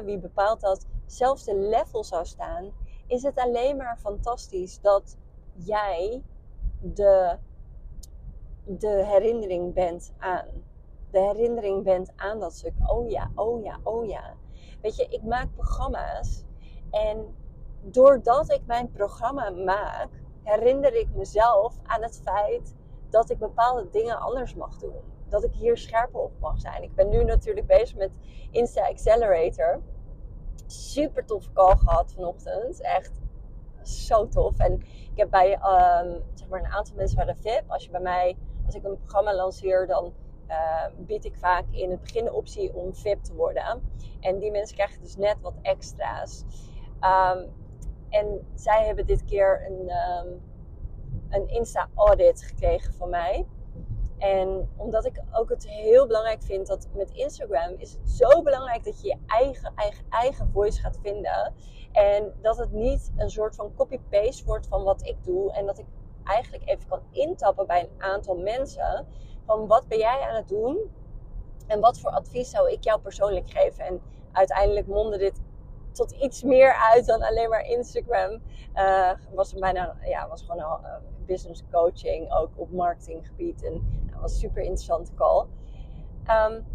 wie 0.03 0.19
bepaalt 0.19 0.61
dat, 0.61 0.85
zelfde 1.05 1.55
level 1.55 2.03
zou 2.03 2.25
staan, 2.25 2.71
is 3.07 3.23
het 3.23 3.37
alleen 3.37 3.77
maar 3.77 3.97
fantastisch 3.97 4.81
dat 4.81 5.17
jij 5.53 6.23
de, 6.81 7.37
de 8.63 9.03
herinnering 9.05 9.73
bent 9.73 10.13
aan. 10.17 10.47
De 11.11 11.19
herinnering 11.19 11.83
bent 11.83 12.11
aan 12.15 12.39
dat 12.39 12.53
stuk. 12.53 12.73
Oh 12.85 13.09
ja, 13.09 13.31
oh 13.35 13.63
ja, 13.63 13.79
oh 13.83 14.05
ja. 14.05 14.33
Weet 14.81 14.95
je, 14.95 15.07
ik 15.07 15.23
maak 15.23 15.53
programma's 15.55 16.43
en 16.91 17.35
doordat 17.81 18.51
ik 18.51 18.61
mijn 18.65 18.91
programma 18.91 19.49
maak, 19.49 20.09
herinner 20.43 20.95
ik 20.95 21.07
mezelf 21.15 21.77
aan 21.83 22.01
het 22.01 22.21
feit 22.23 22.75
dat 23.09 23.29
ik 23.29 23.37
bepaalde 23.37 23.89
dingen 23.89 24.19
anders 24.19 24.55
mag 24.55 24.77
doen. 24.77 25.14
Dat 25.29 25.43
ik 25.43 25.53
hier 25.53 25.77
scherper 25.77 26.19
op 26.19 26.39
mag 26.39 26.59
zijn. 26.59 26.83
Ik 26.83 26.95
ben 26.95 27.09
nu 27.09 27.23
natuurlijk 27.23 27.67
bezig 27.67 27.95
met 27.95 28.11
Insta 28.51 28.87
Accelerator. 28.87 29.81
Super 30.65 31.25
tof 31.25 31.53
call 31.53 31.75
gehad 31.75 32.13
vanochtend. 32.13 32.81
Echt 32.81 33.11
zo 33.83 34.27
tof. 34.27 34.57
En 34.57 34.73
ik 35.11 35.21
heb 35.21 35.29
bij 35.29 35.51
um, 35.51 36.23
zeg 36.33 36.47
maar 36.47 36.59
een 36.59 36.71
aantal 36.71 36.95
mensen 36.95 37.17
waar 37.17 37.25
de 37.25 37.35
VIP. 37.35 37.63
Als 37.67 37.83
je 37.83 37.91
bij 37.91 38.01
mij, 38.01 38.37
als 38.65 38.75
ik 38.75 38.83
een 38.83 38.97
programma 38.97 39.35
lanceer, 39.35 39.87
dan 39.87 40.13
uh, 40.47 40.85
bied 40.97 41.25
ik 41.25 41.35
vaak 41.37 41.65
in 41.71 41.91
het 41.91 42.01
begin 42.01 42.23
de 42.23 42.33
optie 42.33 42.73
om 42.73 42.95
VIP 42.95 43.23
te 43.23 43.33
worden. 43.33 43.81
En 44.19 44.39
die 44.39 44.51
mensen 44.51 44.75
krijgen 44.75 45.01
dus 45.01 45.15
net 45.15 45.41
wat 45.41 45.53
extra's. 45.61 46.43
Um, 47.01 47.53
en 48.09 48.47
zij 48.53 48.85
hebben 48.85 49.05
dit 49.05 49.25
keer 49.25 49.65
een, 49.67 49.91
een 51.29 51.47
Insta-audit 51.47 52.43
gekregen 52.43 52.93
van 52.93 53.09
mij. 53.09 53.45
En 54.17 54.69
omdat 54.75 55.05
ik 55.05 55.21
ook 55.31 55.49
het 55.49 55.67
heel 55.67 56.07
belangrijk 56.07 56.41
vind 56.43 56.67
dat 56.67 56.87
met 56.93 57.11
Instagram 57.11 57.73
is 57.77 57.91
het 57.91 58.09
zo 58.09 58.41
belangrijk 58.41 58.83
dat 58.83 59.01
je 59.01 59.07
je 59.07 59.17
eigen, 59.27 59.71
eigen, 59.75 60.05
eigen 60.09 60.49
voice 60.51 60.79
gaat 60.79 60.99
vinden. 61.01 61.53
En 61.91 62.33
dat 62.41 62.57
het 62.57 62.71
niet 62.71 63.11
een 63.17 63.29
soort 63.29 63.55
van 63.55 63.75
copy-paste 63.75 64.45
wordt 64.45 64.67
van 64.67 64.83
wat 64.83 65.05
ik 65.07 65.23
doe. 65.23 65.53
En 65.53 65.65
dat 65.65 65.79
ik 65.79 65.85
eigenlijk 66.23 66.69
even 66.69 66.87
kan 66.87 67.01
intappen 67.11 67.67
bij 67.67 67.81
een 67.81 68.01
aantal 68.01 68.35
mensen. 68.37 69.07
Van 69.45 69.67
wat 69.67 69.87
ben 69.87 69.97
jij 69.97 70.19
aan 70.21 70.35
het 70.35 70.47
doen? 70.47 70.77
En 71.67 71.79
wat 71.79 71.99
voor 71.99 72.11
advies 72.11 72.49
zou 72.49 72.71
ik 72.71 72.83
jou 72.83 72.99
persoonlijk 72.99 73.49
geven? 73.49 73.85
En 73.85 74.01
uiteindelijk 74.31 74.87
mondde 74.87 75.17
dit 75.17 75.41
tot 75.91 76.11
iets 76.11 76.43
meer 76.43 76.73
uit 76.73 77.05
dan 77.05 77.21
alleen 77.21 77.49
maar 77.49 77.65
Instagram. 77.65 78.41
Uh, 78.75 79.11
was 79.33 79.53
bijna, 79.53 79.95
ja, 80.03 80.27
was 80.27 80.41
gewoon 80.41 80.61
al 80.61 80.79
uh, 80.81 80.95
business 81.25 81.63
coaching, 81.71 82.33
ook 82.33 82.49
op 82.55 82.71
marketinggebied. 82.71 83.63
En 83.63 84.04
was 84.25 84.39
super 84.39 84.61
interessante 84.61 85.13
call. 85.13 85.47
Um, 86.27 86.65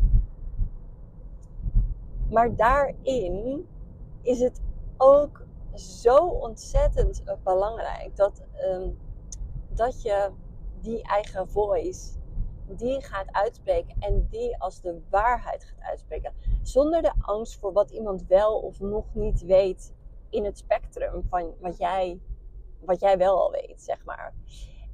maar 2.31 2.57
daarin 2.57 3.69
is 4.23 4.41
het 4.41 4.61
ook 4.97 5.43
zo 5.75 6.17
ontzettend 6.27 7.23
belangrijk 7.45 8.17
dat, 8.17 8.43
um, 8.73 8.99
dat 9.69 10.03
je 10.03 10.31
die 10.81 11.03
eigen 11.03 11.49
voice 11.49 12.19
die 12.67 13.03
gaat 13.03 13.33
uitspreken 13.33 13.97
en 13.99 14.27
die 14.31 14.59
als 14.59 14.81
de 14.81 15.01
waarheid 15.11 15.65
gaat 15.65 15.81
uitspreken. 15.81 16.33
Zonder 16.63 17.03
de 17.03 17.13
angst 17.21 17.59
voor 17.59 17.73
wat 17.73 17.91
iemand 17.91 18.27
wel 18.27 18.59
of 18.59 18.81
nog 18.81 19.15
niet 19.15 19.43
weet 19.43 19.95
in 20.29 20.45
het 20.45 20.59
spectrum 20.59 21.25
van 21.29 21.55
wat 21.61 21.79
jij, 21.79 22.21
wat 22.81 23.01
jij 23.01 23.19
wel 23.19 23.41
al 23.41 23.51
weet, 23.51 23.83
zeg 23.83 24.05
maar. 24.05 24.35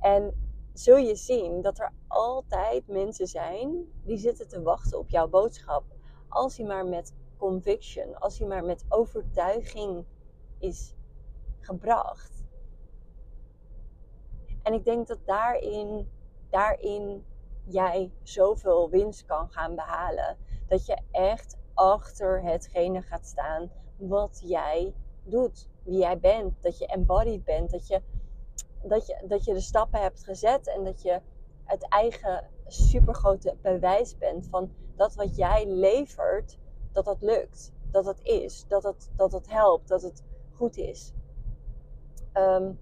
En 0.01 0.46
zul 0.79 0.97
je 0.97 1.15
zien 1.15 1.63
dat 1.63 1.79
er 1.79 1.93
altijd 2.07 2.89
mensen 2.89 3.27
zijn 3.27 3.93
die 4.05 4.19
zitten 4.19 4.49
te 4.49 4.63
wachten 4.63 4.99
op 4.99 5.09
jouw 5.09 5.29
boodschap. 5.29 5.85
Als 6.29 6.57
hij 6.57 6.67
maar 6.67 6.87
met 6.87 7.15
conviction, 7.37 8.19
als 8.19 8.39
hij 8.39 8.49
maar 8.49 8.65
met 8.65 8.85
overtuiging 8.89 10.05
is 10.59 10.95
gebracht. 11.61 12.45
En 14.63 14.73
ik 14.73 14.85
denk 14.85 15.07
dat 15.07 15.19
daarin, 15.25 16.09
daarin 16.51 17.25
jij 17.65 18.13
zoveel 18.23 18.91
winst 18.91 19.25
kan 19.25 19.49
gaan 19.51 19.75
behalen. 19.75 20.37
Dat 20.69 20.87
je 20.87 20.99
echt 21.11 21.57
achter 21.75 22.43
hetgene 22.43 23.03
gaat 23.03 23.27
staan 23.27 23.71
wat 23.97 24.41
jij 24.45 24.95
doet. 25.25 25.69
Wie 25.83 25.99
jij 25.99 26.19
bent. 26.19 26.63
Dat 26.63 26.79
je 26.79 26.87
embodied 26.87 27.45
bent. 27.45 27.71
Dat 27.71 27.87
je, 27.87 28.03
dat 28.83 29.07
je, 29.07 29.25
dat 29.29 29.45
je 29.45 29.53
de 29.53 29.61
stappen 29.61 30.01
hebt 30.01 30.25
gezet. 30.25 30.69
En 30.69 30.85
dat 30.85 31.03
je 31.03 31.21
het 31.65 31.89
eigen 31.89 32.51
supergrote 32.67 33.57
bewijs 33.63 34.19
bent 34.19 34.47
van 34.47 34.73
dat 34.97 35.15
wat 35.15 35.37
jij 35.37 35.67
levert, 35.67 36.59
dat 36.93 37.05
dat 37.05 37.23
lukt. 37.23 37.73
Dat 37.91 38.05
het 38.05 38.21
is. 38.23 38.65
Dat 38.69 38.83
het, 38.83 39.11
dat 39.17 39.33
het 39.33 39.51
helpt. 39.51 39.89
Dat 39.89 40.03
het 40.03 40.23
goed 40.53 40.77
is. 40.77 41.13
Um, 42.35 42.79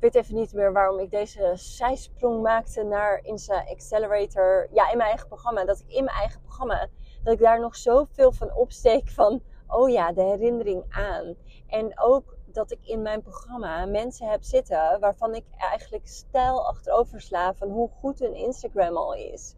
ik 0.00 0.12
weet 0.12 0.24
even 0.24 0.34
niet 0.34 0.52
meer 0.52 0.72
waarom 0.72 0.98
ik 0.98 1.10
deze 1.10 1.52
zijsprong 1.54 2.42
maakte 2.42 2.82
naar 2.82 3.20
Insta 3.22 3.64
Accelerator. 3.68 4.68
Ja, 4.72 4.90
in 4.90 4.96
mijn 4.96 5.08
eigen 5.08 5.28
programma. 5.28 5.64
Dat 5.64 5.80
ik 5.80 5.88
in 5.88 6.04
mijn 6.04 6.16
eigen 6.16 6.40
programma, 6.40 6.88
dat 7.22 7.32
ik 7.32 7.40
daar 7.40 7.60
nog 7.60 7.76
zoveel 7.76 8.32
van 8.32 8.54
opsteek 8.54 9.08
van, 9.08 9.42
oh 9.66 9.90
ja, 9.90 10.12
de 10.12 10.22
herinnering 10.22 10.84
aan. 10.88 11.34
En 11.66 12.00
ook 12.00 12.36
dat 12.54 12.70
ik 12.70 12.78
in 12.82 13.02
mijn 13.02 13.22
programma 13.22 13.84
mensen 13.86 14.28
heb 14.28 14.42
zitten 14.42 15.00
waarvan 15.00 15.34
ik 15.34 15.44
eigenlijk 15.56 16.06
stijl 16.06 16.66
achterover 16.66 17.20
sla 17.20 17.54
van 17.54 17.68
hoe 17.68 17.88
goed 17.88 18.18
hun 18.18 18.34
Instagram 18.34 18.96
al 18.96 19.14
is. 19.14 19.54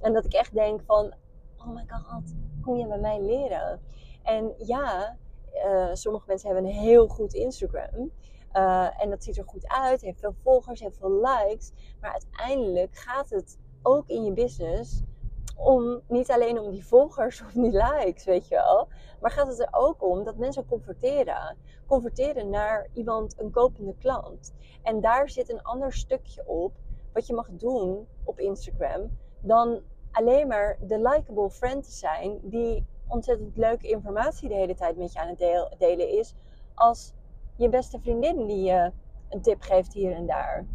En 0.00 0.12
dat 0.12 0.24
ik 0.24 0.32
echt 0.32 0.54
denk 0.54 0.80
van, 0.86 1.14
oh 1.56 1.74
my 1.74 1.84
god, 1.88 2.34
kom 2.62 2.76
je 2.76 2.86
bij 2.86 2.98
mij 2.98 3.20
leren? 3.20 3.80
En 4.22 4.54
ja, 4.58 5.16
uh, 5.54 5.88
sommige 5.92 6.24
mensen 6.26 6.50
hebben 6.50 6.66
een 6.66 6.76
heel 6.76 7.08
goed 7.08 7.34
Instagram. 7.34 8.10
Uh, 8.52 9.02
en 9.02 9.10
dat 9.10 9.24
ziet 9.24 9.38
er 9.38 9.44
goed 9.46 9.68
uit, 9.68 10.00
heeft 10.00 10.20
veel 10.20 10.34
volgers, 10.42 10.80
heeft 10.80 10.98
veel 10.98 11.20
likes. 11.20 11.72
Maar 12.00 12.12
uiteindelijk 12.12 12.94
gaat 12.94 13.30
het 13.30 13.58
ook 13.82 14.08
in 14.08 14.24
je 14.24 14.32
business 14.32 15.02
om 15.56 16.00
niet 16.08 16.30
alleen 16.30 16.58
om 16.58 16.70
die 16.70 16.86
volgers 16.86 17.42
of 17.42 17.52
die 17.52 17.70
likes, 17.70 18.24
weet 18.24 18.48
je 18.48 18.54
wel. 18.54 18.88
Maar 19.22 19.30
gaat 19.30 19.46
het 19.46 19.60
er 19.60 19.68
ook 19.70 20.02
om 20.02 20.24
dat 20.24 20.36
mensen 20.36 20.66
converteren. 20.66 21.56
Converteren 21.86 22.50
naar 22.50 22.88
iemand, 22.92 23.40
een 23.40 23.50
kopende 23.50 23.94
klant. 23.98 24.52
En 24.82 25.00
daar 25.00 25.30
zit 25.30 25.52
een 25.52 25.62
ander 25.62 25.92
stukje 25.92 26.46
op 26.46 26.72
wat 27.12 27.26
je 27.26 27.34
mag 27.34 27.48
doen 27.50 28.06
op 28.24 28.38
Instagram. 28.38 29.18
Dan 29.40 29.80
alleen 30.12 30.46
maar 30.46 30.78
de 30.80 30.98
likable 30.98 31.50
friend 31.50 31.84
te 31.84 31.90
zijn 31.90 32.38
die 32.42 32.86
ontzettend 33.08 33.56
leuke 33.56 33.88
informatie 33.88 34.48
de 34.48 34.54
hele 34.54 34.74
tijd 34.74 34.96
met 34.96 35.12
je 35.12 35.18
aan 35.18 35.28
het 35.28 35.78
delen 35.78 36.08
is. 36.08 36.34
Als 36.74 37.12
je 37.56 37.68
beste 37.68 38.00
vriendin 38.00 38.46
die 38.46 38.62
je 38.62 38.92
een 39.28 39.42
tip 39.42 39.60
geeft 39.60 39.92
hier 39.92 40.12
en 40.12 40.26
daar. 40.26 40.66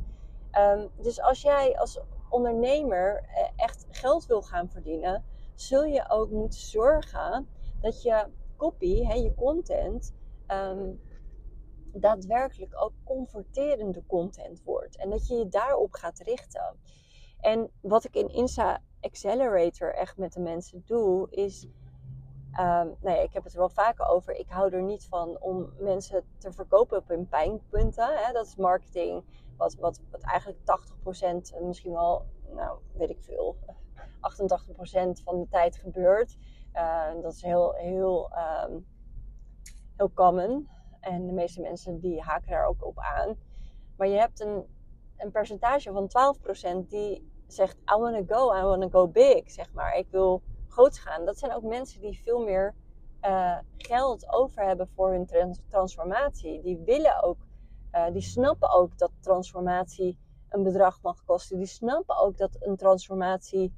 Um, 0.59 0.89
dus 1.01 1.21
als 1.21 1.41
jij 1.41 1.77
als 1.77 1.99
ondernemer 2.29 3.23
eh, 3.35 3.49
echt 3.55 3.85
geld 3.89 4.25
wil 4.25 4.41
gaan 4.41 4.69
verdienen, 4.69 5.23
zul 5.55 5.83
je 5.83 6.09
ook 6.09 6.29
moeten 6.29 6.59
zorgen 6.59 7.47
dat 7.81 8.01
je 8.01 8.27
copy, 8.57 9.03
hè, 9.03 9.13
je 9.13 9.33
content, 9.35 10.13
um, 10.47 11.01
daadwerkelijk 11.93 12.83
ook 12.83 12.93
converterende 13.03 14.03
content 14.07 14.63
wordt. 14.63 14.97
En 14.97 15.09
dat 15.09 15.27
je 15.27 15.35
je 15.35 15.47
daarop 15.47 15.93
gaat 15.93 16.19
richten. 16.19 16.77
En 17.39 17.69
wat 17.81 18.03
ik 18.03 18.15
in 18.15 18.29
Insta 18.29 18.81
Accelerator 18.99 19.93
echt 19.93 20.17
met 20.17 20.33
de 20.33 20.39
mensen 20.39 20.83
doe, 20.85 21.27
is 21.29 21.67
Um, 22.59 22.95
ik 23.01 23.33
heb 23.33 23.43
het 23.43 23.53
er 23.53 23.59
wel 23.59 23.69
vaker 23.69 24.05
over. 24.05 24.35
Ik 24.35 24.49
hou 24.49 24.73
er 24.73 24.81
niet 24.81 25.05
van 25.05 25.37
om 25.39 25.73
mensen 25.79 26.23
te 26.37 26.51
verkopen 26.51 26.97
op 26.97 27.07
hun 27.07 27.27
pijnpunten. 27.27 28.17
Hè? 28.17 28.33
Dat 28.33 28.45
is 28.45 28.55
marketing, 28.55 29.23
wat, 29.57 29.75
wat, 29.75 30.01
wat 30.11 30.21
eigenlijk 30.21 30.59
80%, 31.61 31.63
misschien 31.63 31.91
wel, 31.91 32.25
nou 32.53 32.79
weet 32.93 33.09
ik 33.09 33.21
veel, 33.21 33.55
88% 35.19 35.23
van 35.23 35.39
de 35.39 35.47
tijd 35.49 35.77
gebeurt. 35.77 36.37
Uh, 36.73 37.21
dat 37.21 37.33
is 37.33 37.41
heel, 37.41 37.73
heel, 37.73 38.31
um, 38.65 38.85
heel 39.95 40.11
common. 40.13 40.69
En 40.99 41.25
de 41.25 41.33
meeste 41.33 41.61
mensen 41.61 41.99
die 41.99 42.21
haken 42.21 42.49
daar 42.49 42.65
ook 42.65 42.85
op 42.85 42.99
aan. 42.99 43.35
Maar 43.97 44.07
je 44.07 44.17
hebt 44.17 44.39
een, 44.39 44.65
een 45.17 45.31
percentage 45.31 45.91
van 45.91 46.09
12% 46.85 46.87
die 46.87 47.31
zegt: 47.47 47.77
I 47.77 47.99
want 47.99 48.27
to 48.27 48.35
go, 48.35 48.57
I 48.57 48.61
want 48.61 48.81
to 48.81 48.89
go 48.89 49.07
big. 49.07 49.51
Zeg 49.51 49.73
maar, 49.73 49.97
ik 49.97 50.07
wil 50.09 50.41
groot 50.67 50.97
gaan. 50.97 51.25
Dat 51.25 51.37
zijn 51.37 51.53
ook 51.53 51.63
mensen 51.63 52.01
die 52.01 52.21
veel 52.23 52.43
meer 52.43 52.75
uh, 53.21 53.57
geld 53.77 54.33
over 54.33 54.63
hebben 54.63 54.87
voor 54.95 55.11
hun 55.11 55.25
trans 55.25 55.61
transformatie. 55.67 56.61
Die 56.61 56.81
willen 56.85 57.23
ook, 57.23 57.37
uh, 57.91 58.11
die 58.11 58.21
snappen 58.21 58.73
ook 58.73 58.97
dat 58.97 59.11
transformatie 59.19 60.17
een 60.49 60.63
bedrag 60.63 61.01
mag 61.01 61.23
kosten. 61.25 61.57
Die 61.57 61.67
snappen 61.67 62.17
ook 62.17 62.37
dat 62.37 62.57
een 62.59 62.75
transformatie, 62.75 63.73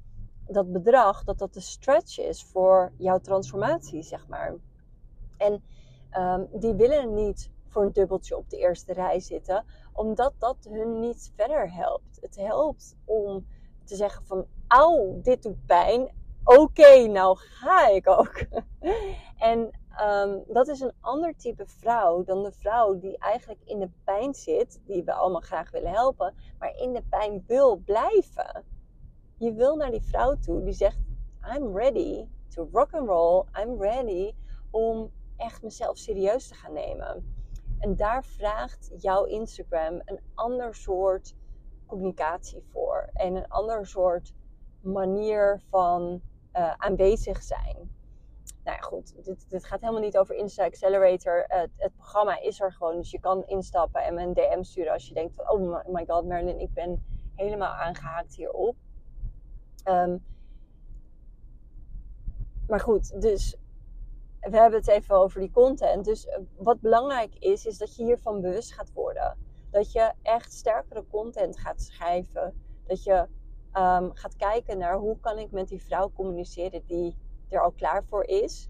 dat 0.52 0.72
bedrag, 0.72 1.24
dat 1.24 1.38
dat 1.38 1.54
de 1.54 1.60
stretch 1.60 2.18
is 2.18 2.44
voor 2.44 2.92
jouw 2.96 3.18
transformatie, 3.18 4.02
zeg 4.02 4.28
maar. 4.28 4.54
En 5.36 5.62
um, 6.18 6.48
die 6.52 6.74
willen 6.74 7.14
niet 7.14 7.50
voor 7.68 7.82
een 7.82 7.92
dubbeltje 7.92 8.36
op 8.36 8.50
de 8.50 8.56
eerste 8.56 8.92
rij 8.92 9.20
zitten, 9.20 9.64
omdat 9.92 10.32
dat 10.38 10.56
hun 10.70 11.00
niet 11.00 11.32
verder 11.36 11.72
helpt. 11.72 12.18
Het 12.20 12.36
helpt 12.36 12.96
om 13.04 13.46
te 13.84 13.96
zeggen 13.96 14.24
van, 14.26 14.46
auw, 14.66 15.20
dit 15.22 15.42
doet 15.42 15.66
pijn. 15.66 16.10
Oké, 16.44 17.06
nou 17.06 17.36
ga 17.38 17.88
ik 17.88 18.08
ook. 18.08 18.42
en 19.50 19.70
um, 20.00 20.42
dat 20.46 20.68
is 20.68 20.80
een 20.80 20.92
ander 21.00 21.36
type 21.36 21.66
vrouw 21.66 22.24
dan 22.24 22.42
de 22.42 22.52
vrouw 22.52 22.98
die 22.98 23.18
eigenlijk 23.18 23.60
in 23.64 23.78
de 23.78 23.90
pijn 24.04 24.34
zit, 24.34 24.80
die 24.86 25.04
we 25.04 25.12
allemaal 25.12 25.40
graag 25.40 25.70
willen 25.70 25.92
helpen, 25.92 26.34
maar 26.58 26.76
in 26.76 26.92
de 26.92 27.02
pijn 27.08 27.44
wil 27.46 27.76
blijven. 27.76 28.64
Je 29.40 29.52
wil 29.52 29.76
naar 29.76 29.90
die 29.90 30.02
vrouw 30.02 30.34
toe 30.34 30.62
die 30.62 30.72
zegt: 30.72 30.98
I'm 31.54 31.76
ready 31.76 32.28
to 32.48 32.68
rock 32.72 32.94
and 32.94 33.08
roll. 33.08 33.44
I'm 33.62 33.82
ready 33.82 34.32
om 34.70 35.10
echt 35.36 35.62
mezelf 35.62 35.98
serieus 35.98 36.48
te 36.48 36.54
gaan 36.54 36.72
nemen. 36.72 37.34
En 37.78 37.96
daar 37.96 38.24
vraagt 38.24 38.90
jouw 38.96 39.24
Instagram 39.24 40.00
een 40.04 40.20
ander 40.34 40.74
soort 40.74 41.34
communicatie 41.86 42.62
voor 42.72 43.10
en 43.12 43.34
een 43.34 43.48
ander 43.48 43.86
soort 43.86 44.32
manier 44.80 45.60
van 45.68 46.20
uh, 46.52 46.72
aanwezig 46.76 47.42
zijn. 47.42 47.76
Nou 48.64 48.76
ja, 48.76 48.82
goed, 48.82 49.24
dit, 49.24 49.50
dit, 49.50 49.64
gaat 49.64 49.80
helemaal 49.80 50.02
niet 50.02 50.18
over 50.18 50.34
Insta 50.34 50.64
Accelerator. 50.64 51.44
Het, 51.46 51.94
programma 51.96 52.40
is 52.40 52.60
er 52.60 52.72
gewoon, 52.72 52.96
dus 52.96 53.10
je 53.10 53.20
kan 53.20 53.46
instappen 53.46 54.02
en 54.02 54.14
me 54.14 54.22
een 54.22 54.34
DM 54.34 54.62
sturen 54.62 54.92
als 54.92 55.08
je 55.08 55.14
denkt: 55.14 55.50
oh 55.50 55.86
my 55.86 56.04
god, 56.06 56.26
Marilyn, 56.26 56.60
ik 56.60 56.72
ben 56.72 57.04
helemaal 57.34 57.72
aangehaakt 57.72 58.34
hierop. 58.34 58.76
Um, 59.84 60.22
maar 62.66 62.80
goed, 62.80 63.20
dus 63.20 63.56
we 64.40 64.56
hebben 64.56 64.78
het 64.78 64.88
even 64.88 65.16
over 65.16 65.40
die 65.40 65.50
content. 65.50 66.04
Dus 66.04 66.26
eh, 66.26 66.38
wat 66.56 66.80
belangrijk 66.80 67.34
is, 67.34 67.66
is 67.66 67.78
dat 67.78 67.96
je 67.96 68.04
hiervan 68.04 68.40
bewust 68.40 68.72
gaat 68.72 68.92
worden. 68.92 69.36
Dat 69.70 69.92
je 69.92 70.12
echt 70.22 70.52
sterkere 70.52 71.04
content 71.10 71.58
gaat 71.58 71.82
schrijven. 71.82 72.54
Dat 72.86 73.02
je 73.04 73.26
um, 73.72 74.14
gaat 74.14 74.36
kijken 74.36 74.78
naar 74.78 74.96
hoe 74.96 75.20
kan 75.20 75.38
ik 75.38 75.50
met 75.50 75.68
die 75.68 75.82
vrouw 75.82 76.10
communiceren 76.12 76.82
die 76.86 77.16
er 77.48 77.60
al 77.60 77.70
klaar 77.70 78.04
voor 78.04 78.24
is. 78.24 78.68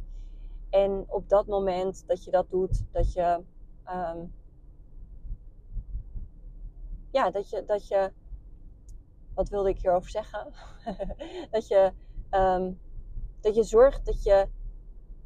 En 0.71 1.05
op 1.09 1.29
dat 1.29 1.47
moment 1.47 2.07
dat 2.07 2.25
je 2.25 2.31
dat 2.31 2.50
doet, 2.50 2.85
dat 2.90 3.12
je. 3.12 3.43
Um, 3.88 4.33
ja, 7.11 7.31
dat 7.31 7.50
je, 7.50 7.64
dat 7.64 7.88
je. 7.88 8.12
Wat 9.35 9.49
wilde 9.49 9.69
ik 9.69 9.81
hierover 9.81 10.11
zeggen? 10.11 10.53
dat 11.51 11.69
je. 11.69 11.93
Um, 12.31 12.81
dat 13.41 13.55
je 13.55 13.63
zorgt 13.63 14.07
dat 14.07 14.23
je 14.23 14.49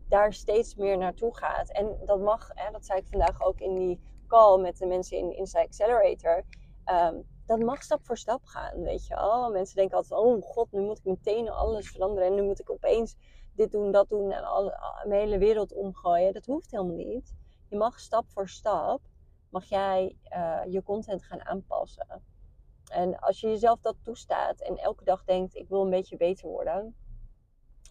daar 0.08 0.32
steeds 0.32 0.74
meer 0.74 0.98
naartoe 0.98 1.36
gaat. 1.36 1.70
En 1.70 1.96
dat 2.04 2.20
mag, 2.20 2.50
hè, 2.54 2.70
dat 2.70 2.86
zei 2.86 2.98
ik 2.98 3.06
vandaag 3.08 3.42
ook 3.42 3.60
in 3.60 3.74
die 3.74 4.00
call 4.26 4.60
met 4.60 4.78
de 4.78 4.86
mensen 4.86 5.18
in 5.18 5.36
Insight 5.36 5.66
Accelerator. 5.66 6.44
Um, 6.86 7.26
dat 7.46 7.58
mag 7.58 7.82
stap 7.82 8.04
voor 8.04 8.18
stap 8.18 8.44
gaan, 8.44 8.82
weet 8.82 9.06
je 9.06 9.14
wel. 9.14 9.50
Mensen 9.50 9.76
denken 9.76 9.96
altijd, 9.96 10.20
oh 10.20 10.42
god, 10.42 10.72
nu 10.72 10.80
moet 10.80 10.98
ik 10.98 11.04
meteen 11.04 11.50
alles 11.50 11.90
veranderen. 11.90 12.28
En 12.28 12.34
nu 12.34 12.42
moet 12.42 12.60
ik 12.60 12.70
opeens 12.70 13.16
dit 13.54 13.70
doen, 13.70 13.90
dat 13.92 14.08
doen 14.08 14.32
en 14.32 14.44
alle, 14.44 14.78
mijn 15.06 15.20
hele 15.20 15.38
wereld 15.38 15.72
omgooien. 15.72 16.32
Dat 16.32 16.46
hoeft 16.46 16.70
helemaal 16.70 16.96
niet. 16.96 17.34
Je 17.68 17.76
mag 17.76 18.00
stap 18.00 18.24
voor 18.28 18.48
stap, 18.48 19.00
mag 19.50 19.64
jij 19.64 20.16
uh, 20.36 20.60
je 20.68 20.82
content 20.82 21.22
gaan 21.22 21.44
aanpassen. 21.44 22.22
En 22.90 23.18
als 23.18 23.40
je 23.40 23.48
jezelf 23.48 23.80
dat 23.80 23.96
toestaat 24.02 24.60
en 24.60 24.76
elke 24.76 25.04
dag 25.04 25.24
denkt, 25.24 25.54
ik 25.54 25.68
wil 25.68 25.82
een 25.82 25.90
beetje 25.90 26.16
beter 26.16 26.48
worden. 26.48 26.96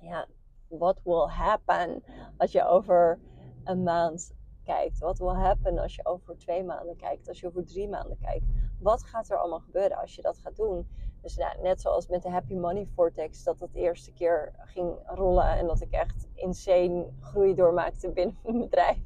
Ja, 0.02 0.28
what 0.68 1.00
will 1.04 1.28
happen 1.28 2.04
als 2.38 2.52
je 2.52 2.68
over 2.68 3.20
een 3.64 3.84
maand 3.84 4.34
kijkt? 4.64 5.00
Wat 5.00 5.18
will 5.18 5.36
happen 5.36 5.78
als 5.78 5.96
je 5.96 6.06
over 6.06 6.38
twee 6.38 6.64
maanden 6.64 6.96
kijkt? 6.96 7.28
Als 7.28 7.40
je 7.40 7.48
over 7.48 7.66
drie 7.66 7.90
maanden 7.90 8.18
kijkt? 8.18 8.46
Wat 8.80 9.04
gaat 9.04 9.30
er 9.30 9.38
allemaal 9.38 9.60
gebeuren 9.60 9.98
als 9.98 10.16
je 10.16 10.22
dat 10.22 10.38
gaat 10.38 10.56
doen? 10.56 10.88
Dus 11.22 11.36
ja, 11.36 11.56
net 11.62 11.82
zoals 11.82 12.08
met 12.08 12.24
de 12.24 12.30
Happy 12.30 12.54
Money 12.54 12.88
Vortex, 12.96 13.44
dat 13.44 13.60
het 13.60 13.74
de 13.74 13.80
eerste 13.80 14.14
keer 14.14 14.54
ging 14.58 14.98
rollen 15.06 15.48
en 15.48 15.68
dat 15.68 15.82
ik 15.82 15.92
echt 15.92 16.28
insane 16.34 17.10
groei 17.20 17.54
doormaakte 17.54 18.10
binnen 18.10 18.38
mijn 18.44 18.60
bedrijf. 18.60 18.98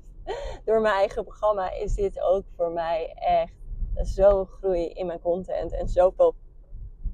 Door 0.66 0.82
mijn 0.82 0.96
eigen 0.96 1.24
programma 1.24 1.72
is 1.72 1.94
dit 1.94 2.22
ook 2.22 2.44
voor 2.56 2.72
mij 2.72 3.14
echt 3.14 3.67
zo'n 4.06 4.46
groei 4.46 4.88
in 4.90 5.06
mijn 5.06 5.20
content 5.20 5.74
en 5.74 5.88
zoveel 5.88 6.36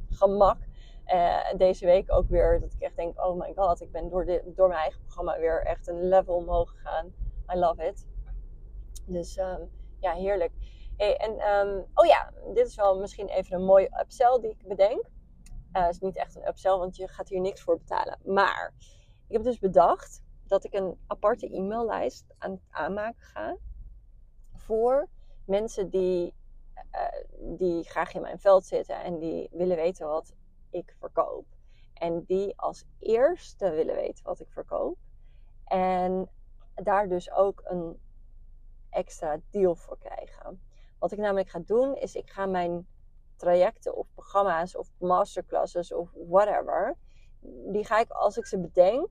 gemak 0.09 0.57
uh, 1.07 1.53
deze 1.57 1.85
week 1.85 2.11
ook 2.11 2.29
weer 2.29 2.59
dat 2.59 2.73
ik 2.73 2.81
echt 2.81 2.95
denk, 2.95 3.25
oh 3.25 3.39
my 3.39 3.53
god, 3.55 3.81
ik 3.81 3.91
ben 3.91 4.09
door, 4.09 4.25
dit, 4.25 4.55
door 4.55 4.67
mijn 4.67 4.79
eigen 4.79 5.01
programma 5.01 5.39
weer 5.39 5.65
echt 5.65 5.87
een 5.87 6.07
level 6.07 6.35
omhoog 6.35 6.69
gegaan. 6.69 7.13
I 7.53 7.57
love 7.57 7.87
it. 7.87 8.07
Dus 9.05 9.37
um, 9.37 9.69
ja, 9.99 10.13
heerlijk. 10.13 10.51
Hey, 10.97 11.17
en 11.17 11.31
um, 11.31 11.85
oh 11.93 12.05
ja, 12.05 12.33
dit 12.53 12.67
is 12.67 12.75
wel 12.75 12.99
misschien 12.99 13.27
even 13.27 13.55
een 13.55 13.65
mooie 13.65 13.99
upsell 14.01 14.39
die 14.41 14.49
ik 14.49 14.67
bedenk. 14.67 15.05
Het 15.71 15.93
is 15.93 15.99
niet 15.99 16.17
echt 16.17 16.35
een 16.35 16.47
upsell, 16.47 16.77
want 16.77 16.95
je 16.95 17.07
gaat 17.07 17.29
hier 17.29 17.41
niks 17.41 17.61
voor 17.61 17.77
betalen. 17.77 18.19
Maar 18.25 18.73
ik 19.27 19.35
heb 19.35 19.43
dus 19.43 19.59
bedacht 19.59 20.23
dat 20.47 20.63
ik 20.63 20.73
een 20.73 20.97
aparte 21.07 21.55
e-maillijst 21.55 22.33
aan 22.37 22.51
het 22.51 22.65
aanmaken 22.69 23.23
ga. 23.23 23.57
Voor 24.55 25.07
mensen 25.45 25.89
die, 25.89 26.33
uh, 26.75 27.57
die 27.57 27.83
graag 27.83 28.13
in 28.13 28.21
mijn 28.21 28.39
veld 28.39 28.65
zitten 28.65 29.03
en 29.03 29.19
die 29.19 29.49
willen 29.51 29.75
weten 29.75 30.07
wat 30.07 30.33
ik 30.69 30.95
verkoop. 30.99 31.45
En 31.93 32.23
die 32.23 32.59
als 32.59 32.85
eerste 32.99 33.69
willen 33.69 33.95
weten 33.95 34.23
wat 34.23 34.39
ik 34.39 34.51
verkoop. 34.51 34.97
En 35.65 36.29
daar 36.75 37.07
dus 37.07 37.31
ook 37.31 37.61
een 37.63 37.99
extra 38.89 39.39
deal 39.49 39.75
voor 39.75 39.97
krijgen. 39.97 40.61
Wat 40.99 41.11
ik 41.11 41.17
namelijk 41.17 41.49
ga 41.49 41.59
doen, 41.59 41.95
is 41.95 42.15
ik 42.15 42.29
ga 42.29 42.45
mijn 42.45 42.87
trajecten 43.35 43.95
of 43.95 44.07
programma's 44.13 44.75
of 44.75 44.91
masterclasses 44.97 45.93
of 45.93 46.11
whatever, 46.13 46.97
die 47.71 47.85
ga 47.85 47.99
ik 47.99 48.09
als 48.09 48.37
ik 48.37 48.45
ze 48.45 48.59
bedenk, 48.59 49.07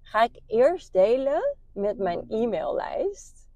ga 0.00 0.22
ik 0.22 0.40
eerst 0.46 0.92
delen 0.92 1.56
met 1.72 1.98
mijn 1.98 2.24
e-maillijst. 2.28 3.48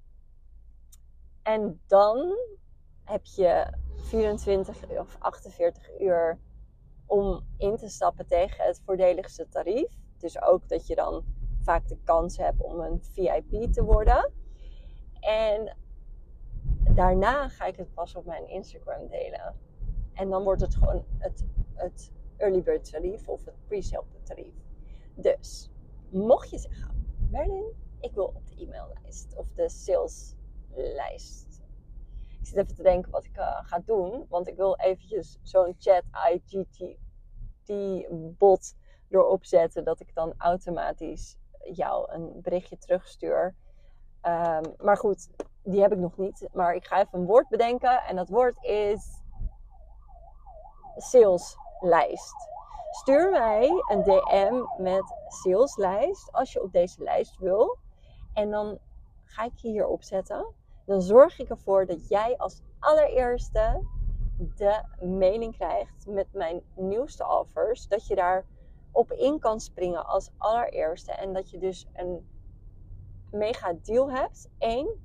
En 1.43 1.81
dan 1.87 2.37
heb 3.05 3.25
je 3.25 3.67
24 3.97 4.99
of 4.99 5.17
48 5.19 6.01
uur 6.01 6.39
om 7.07 7.47
in 7.59 7.77
te 7.77 7.89
stappen 7.89 8.27
tegen 8.27 8.65
het 8.65 8.83
voordeligste 8.85 9.49
tarief. 9.49 9.89
Dus 10.19 10.43
ook 10.43 10.69
dat 10.69 10.87
je 10.87 10.95
dan 10.95 11.25
vaak 11.61 11.89
de 11.89 11.99
kans 12.05 12.37
hebt 12.37 12.63
om 12.63 12.81
een 12.81 13.03
VIP 13.03 13.73
te 13.73 13.85
worden. 13.85 14.33
En 15.21 15.77
daarna 16.95 17.49
ga 17.49 17.65
ik 17.65 17.77
het 17.77 17.95
pas 17.95 18.15
op 18.15 18.25
mijn 18.25 18.49
Instagram 18.49 19.09
delen. 19.09 19.55
En 20.13 20.31
dan 20.31 20.43
wordt 20.43 20.61
het 20.61 20.75
gewoon 20.75 21.05
het, 21.19 21.45
het 21.75 22.13
early 22.37 22.63
bird 22.63 22.91
tarief 22.91 23.29
of 23.29 23.45
het 23.45 23.55
pre-sale 23.67 24.05
tarief. 24.23 24.55
Dus, 25.15 25.71
mocht 26.11 26.51
je 26.51 26.59
zeggen, 26.59 27.17
Merlin, 27.31 27.73
ik 28.01 28.15
wil 28.15 28.25
op 28.25 28.47
de 28.47 28.63
e-maillijst 28.65 29.37
of 29.37 29.47
de 29.55 29.69
saleslijst. 29.69 31.54
Ik 32.45 32.51
zit 32.51 32.59
even 32.59 32.77
te 32.77 32.83
denken 32.83 33.11
wat 33.11 33.25
ik 33.25 33.37
uh, 33.37 33.59
ga 33.63 33.79
doen, 33.85 34.27
want 34.29 34.49
ik 34.49 34.57
wil 34.57 34.77
eventjes 34.77 35.39
zo'n 35.43 35.75
chat 35.79 36.03
IGT 36.33 36.97
die 37.65 38.07
bot 38.39 38.75
erop 39.09 39.45
zetten 39.45 39.85
dat 39.85 40.01
ik 40.01 40.15
dan 40.15 40.35
automatisch 40.37 41.37
jou 41.73 42.13
een 42.13 42.41
berichtje 42.43 42.79
terugstuur. 42.79 43.55
Um, 44.23 44.75
maar 44.79 44.97
goed, 44.97 45.29
die 45.63 45.81
heb 45.81 45.93
ik 45.93 45.99
nog 45.99 46.17
niet. 46.17 46.49
Maar 46.53 46.75
ik 46.75 46.87
ga 46.87 47.01
even 47.01 47.19
een 47.19 47.27
woord 47.27 47.49
bedenken. 47.49 48.03
En 48.03 48.17
dat 48.17 48.29
woord 48.29 48.65
is 48.65 49.23
saleslijst. 50.97 52.49
Stuur 52.91 53.31
mij 53.31 53.69
een 53.89 54.03
DM 54.03 54.83
met 54.83 55.15
saleslijst 55.29 56.33
als 56.33 56.53
je 56.53 56.63
op 56.63 56.73
deze 56.73 57.03
lijst 57.03 57.39
wil. 57.39 57.79
En 58.33 58.51
dan 58.51 58.79
ga 59.25 59.45
ik 59.45 59.57
je 59.57 59.69
hier 59.69 59.87
opzetten. 59.87 60.55
Dan 60.85 61.03
zorg 61.03 61.39
ik 61.39 61.49
ervoor 61.49 61.87
dat 61.87 62.09
jij 62.09 62.37
als 62.37 62.63
allereerste 62.79 63.83
de 64.57 64.83
mailing 65.07 65.57
krijgt 65.57 66.07
met 66.07 66.33
mijn 66.33 66.63
nieuwste 66.77 67.29
offers. 67.29 67.89
Dat 67.89 68.07
je 68.07 68.15
daar 68.15 68.47
op 68.93 69.13
in 69.13 69.39
kan 69.39 69.61
springen 69.61 70.07
als 70.07 70.31
allereerste. 70.37 71.13
En 71.13 71.33
dat 71.33 71.51
je 71.51 71.59
dus 71.59 71.87
een 71.93 72.29
mega 73.31 73.73
deal 73.83 74.11
hebt. 74.11 74.49
Eén. 74.59 75.03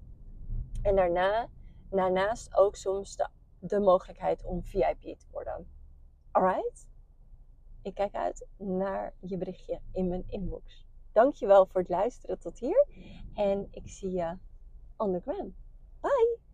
En 0.81 0.95
daarna, 0.95 1.49
daarnaast 1.89 2.55
ook 2.55 2.75
soms 2.75 3.17
de, 3.59 3.79
mogelijkheid 3.79 4.43
om 4.43 4.63
VIP 4.63 5.01
te 5.01 5.25
worden. 5.31 5.67
Alright? 6.31 6.87
Ik 7.81 7.93
kijk 7.93 8.15
uit 8.15 8.47
naar 8.57 9.13
je 9.19 9.37
berichtje 9.37 9.79
in 9.91 10.07
mijn 10.07 10.23
inbox. 10.27 10.87
Dankjewel 11.11 11.65
voor 11.65 11.81
het 11.81 11.89
luisteren 11.89 12.39
tot 12.39 12.59
hier. 12.59 12.87
En 13.33 13.67
ik 13.71 13.89
zie 13.89 14.11
je 14.11 14.37
on 14.97 15.21
the. 15.21 15.51
Bye. 16.01 16.48